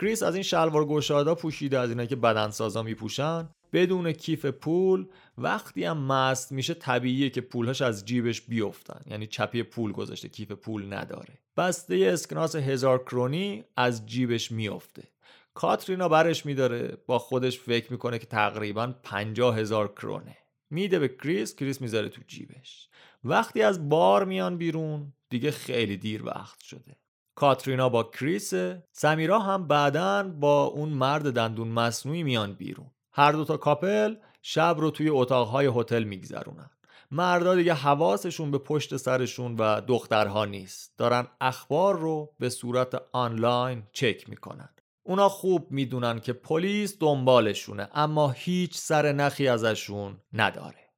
[0.00, 5.06] کریس از این شلوار گشادا پوشیده از اینا که بدنسازا میپوشن بدون کیف پول
[5.38, 9.00] وقتی هم مست میشه طبیعیه که پولهاش از جیبش بیفتن.
[9.06, 11.38] یعنی چپی پول گذاشته کیف پول نداره.
[11.56, 15.08] بسته اسکناس هزار کرونی از جیبش میفته
[15.54, 20.36] کاترینا برش میداره با خودش فکر می‌کنه که تقریبا پنجاه هزار کرونه.
[20.70, 22.88] میده به کریس کریس می‌ذاره تو جیبش.
[23.24, 26.96] وقتی از بار میان بیرون دیگه خیلی دیر وقت شده.
[27.34, 28.52] کاترینا با کریس
[28.92, 32.90] سمیرا هم بعدا با اون مرد دندون مصنوعی میان بیرون.
[33.12, 34.14] هر دوتا couple
[34.48, 36.70] شب رو توی اتاقهای هتل میگذرونن.
[37.10, 40.98] مردا دیگه حواسشون به پشت سرشون و دخترها نیست.
[40.98, 44.68] دارن اخبار رو به صورت آنلاین چک می‌کنن.
[45.02, 50.90] اونا خوب می‌دونن که پلیس دنبالشونه اما هیچ سر نخی ازشون نداره.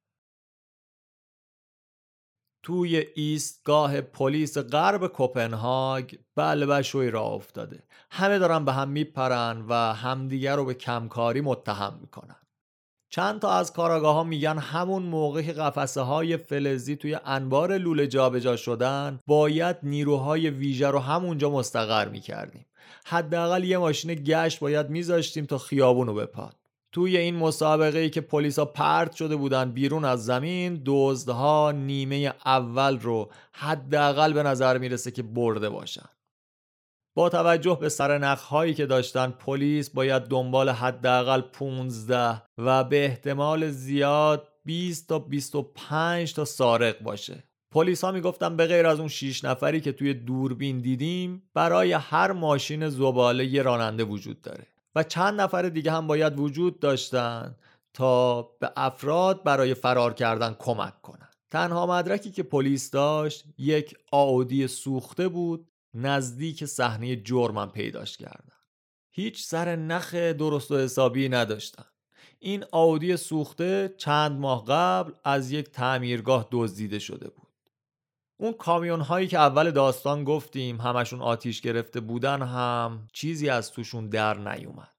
[2.63, 7.83] توی ایستگاه پلیس غرب کوپنهاگ بلبشوی را افتاده.
[8.11, 12.38] همه دارن به هم میپرن و همدیگر رو به کمکاری متهم می‌کنن.
[13.09, 18.07] چند تا از کاراگاه ها میگن همون موقع که قفسه های فلزی توی انبار لوله
[18.07, 22.65] جابجا شدن باید نیروهای ویژه رو همونجا مستقر می‌کردیم.
[23.05, 26.55] حداقل یه ماشین گشت باید میذاشتیم تا خیابون رو بپاد.
[26.91, 32.99] توی این مسابقه ای که پلیسا پرت شده بودن بیرون از زمین دزدها نیمه اول
[32.99, 36.09] رو حداقل به نظر می‌رسه که برده باشن.
[37.19, 43.69] با توجه به سرنخ هایی که داشتن پلیس باید دنبال حداقل 15 و به احتمال
[43.69, 47.43] زیاد 20 تا 25 تا سارق باشه.
[47.71, 52.31] پلیس ها می‌گفتن به غیر از اون 6 نفری که توی دوربین دیدیم برای هر
[52.31, 57.55] ماشین زباله یه راننده وجود داره و چند نفر دیگه هم باید وجود داشتن
[57.93, 61.29] تا به افراد برای فرار کردن کمک کنن.
[61.51, 68.55] تنها مدرکی که پلیس داشت یک آودی سوخته بود نزدیک صحنه جرمم پیداش کردن.
[69.11, 71.85] هیچ سر نخ درست و حسابی نداشتن.
[72.39, 77.47] این آودی سوخته چند ماه قبل از یک تعمیرگاه دزدیده شده بود.
[78.37, 84.09] اون کامیون هایی که اول داستان گفتیم همشون آتیش گرفته بودن هم چیزی از توشون
[84.09, 84.91] در نیومد.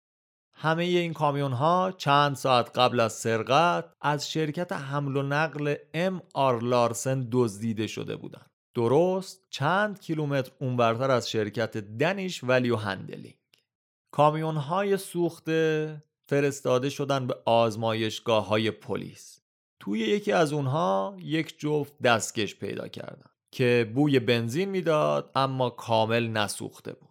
[0.53, 6.63] همه این کامیون ها چند ساعت قبل از سرقت از شرکت حمل و نقل MR
[6.63, 8.50] Larsen دزدیده شده بودن.
[8.75, 13.35] درست چند کیلومتر اونورتر از شرکت Danish Value Handling.
[14.11, 19.41] کامیون های سوخته فرستاده شدن به آزمایشگاه های پلیس.
[19.81, 26.27] توی یکی از اونها یک جفت دستکش پیدا کردن که بوی بنزین می‌داد اما کامل
[26.27, 27.11] نسوخته بود.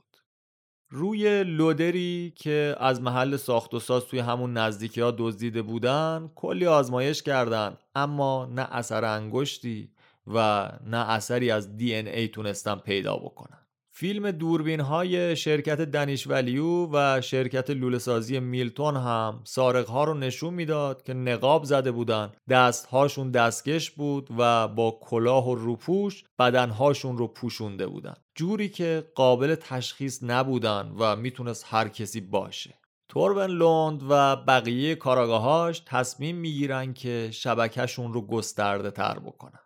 [0.92, 6.66] روی لودری که از محل ساخت و ساز توی همون نزدیکی ها دزدیده بودن کلی
[6.66, 9.92] آزمایش کردن اما نه اثر انگشتی
[10.34, 13.66] و نه اثری از دی ان ای تونستن پیدا بکنن.
[13.92, 20.54] فیلم دوربین های شرکت دنیش ولیو و شرکت لوله‌سازی میلتون هم سارق ها رو نشون
[20.54, 26.70] می‌داد که نقاب زده بودن دست هاشون دستکش بود و با کلاه و روپوش بدن
[26.70, 28.14] هاشون رو پوشونده بودن.
[28.36, 32.80] جوری که قابل تشخیص نبودن و می‌تونست هر کسی باشه.
[33.10, 39.60] توربن لوند و بقیه کاراگاهاش تصمیم می‌گیرن که شبکهشون رو گسترده تر بکنن.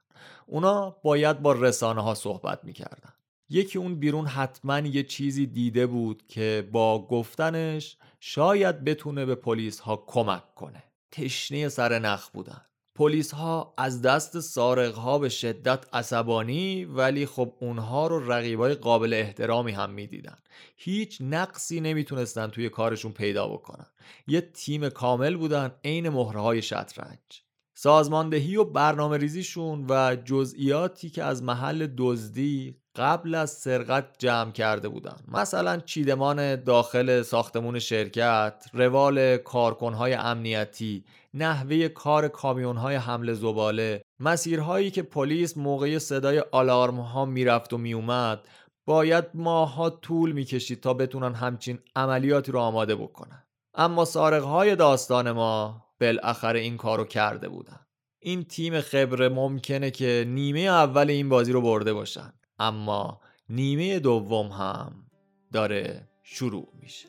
[0.46, 3.14] اونا باید با رسانه ها صحبت می‌کردن.
[3.50, 9.80] یکی اون بیرون حتما یه چیزی دیده بود که با گفتنش شاید بتونه به پلیس
[9.80, 10.84] ها کمک کنه.
[11.12, 12.62] تشنه سر نخ بودن.
[12.96, 19.14] پلیس ها از دست سارق ها به شدت عصبانی ولی خب اونها رو رقیبای قابل
[19.14, 20.38] احترامی هم می‌دیدن.
[20.78, 23.88] هیچ نقصی نمی‌تونستن توی کارشون پیدا بکنن.
[24.28, 27.44] یه تیم کامل بودن عین مهره های شطرنج.
[27.84, 34.90] سازماندهی و برنامه ریزیشون و جزئیاتی که از محل دزدی قبل از سرقت جمع کرده
[34.90, 35.16] بودن.
[35.28, 41.04] مثلا چیدمان داخل ساختمون شرکت روال کارکنهای امنیتی
[41.34, 48.48] نحوه کار کامیونهای حمل زباله مسیرهایی که پلیس موقع صدای آلارم ها می‌رفت و میومد
[48.86, 53.44] باید ماها طول می‌کشید تا بتونن همچین عملیاتی رو آماده بکنن.
[53.74, 57.80] اما سارقهای داستان ما بالاخره این کارو کرده بودن.
[58.20, 62.34] این تیم خبره ممکنه که نیمه اول این بازی رو برده باشن.
[62.60, 65.06] اما نیمه دوم هم
[65.54, 67.08] داره شروع میشه.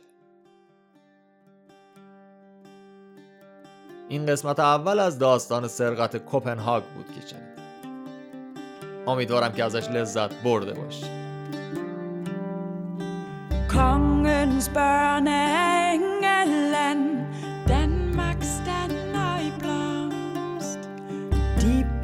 [4.08, 7.54] این قسمت اول از داستان سرقت کوپنهاگ بود که چنید
[9.06, 11.06] امیدوارم که ازش لذت برده باشی.
[13.68, 14.68] Kongens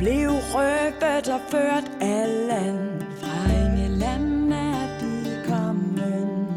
[0.01, 3.03] blev røvet og ført af land.
[3.21, 6.49] Fra England er de kommet,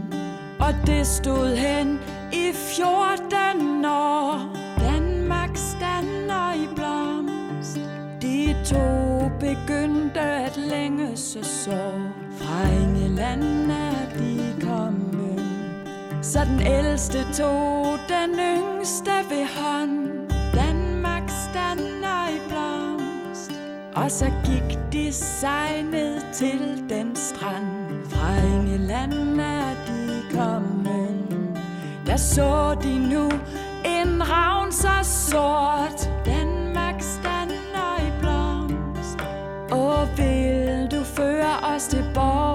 [0.60, 2.00] og det stod hen
[2.34, 4.56] i 14 år.
[4.80, 7.80] Danmark stander i blomst.
[8.22, 11.92] De to begyndte at længe så så.
[12.38, 15.46] Fra England er de kommet.
[16.22, 20.13] Så den ældste tog den yngste ved hånd.
[24.04, 28.06] Og så gik de sig ned til den strand.
[28.10, 31.56] Fra England er de kommet.
[32.06, 33.32] Der så de nu
[33.86, 36.10] en ravn så sort.
[36.26, 39.20] Danmark stander i blomst.
[39.72, 42.53] Og vil du føre os til borg?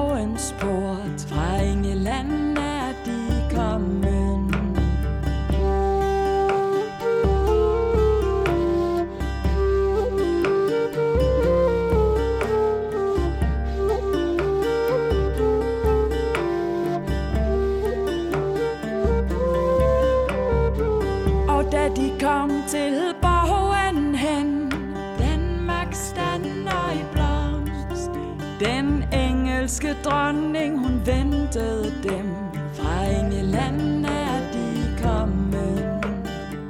[30.05, 32.35] Dronning, hun ventede dem.
[32.75, 35.85] Fra England er de kommet.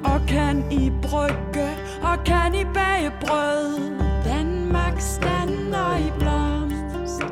[0.05, 1.69] Og kan I brygge,
[2.03, 3.91] og kan I bage brød.
[4.25, 7.23] Danmark stander i blomst.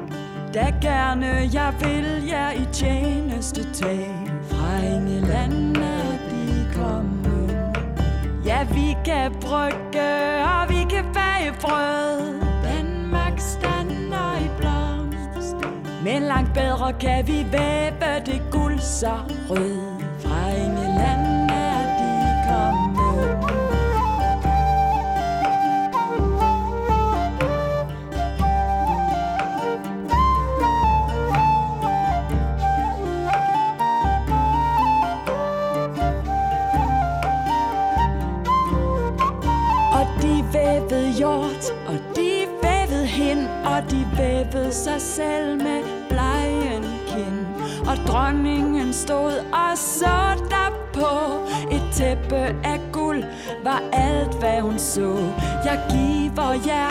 [0.55, 4.31] Da gerne jeg vil jer i tjeneste tage.
[4.51, 7.57] Fra England er de kommet.
[8.47, 10.09] Ja, vi kan brygge,
[10.45, 12.46] og vi kan bage brød.
[16.07, 19.17] Men langt bedre kan vi væve det guld så
[19.51, 20.03] rød.
[20.21, 22.13] Fra England er de
[22.49, 23.47] kommet.
[39.93, 45.96] Og de vævede hjort, og de vævede hen, og de vævede sig selv med.
[47.97, 53.25] Og dronningen stod og så der på et tæppe af guld,
[53.65, 55.17] var alt hvad hun så.
[55.65, 56.91] Jeg giver jer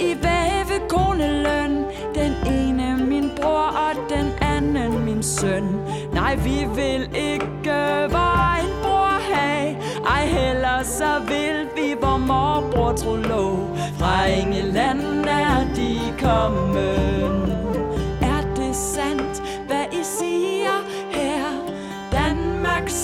[0.00, 1.84] i vævekoneløn,
[2.14, 5.64] den ene min bror og den anden min søn.
[6.12, 9.76] Nej, vi vil ikke var en bror have,
[10.06, 13.76] ej heller så vil vi vor morbror tro lov.
[13.98, 17.55] Fra England er de kommet.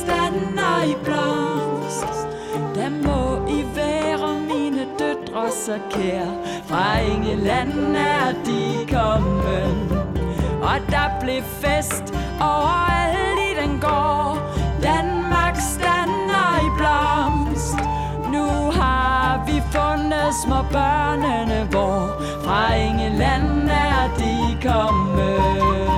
[0.03, 2.29] modstander i blomst
[2.75, 6.37] Der må I være mine døtre så kære.
[6.67, 10.05] Fra England er de kommet
[10.63, 14.39] Og der blev fest overalt i den gård.
[14.83, 17.77] Danmark stander i blomst.
[18.33, 25.92] Nu har vi fundet små børnene, hvor Fra England er de kommet.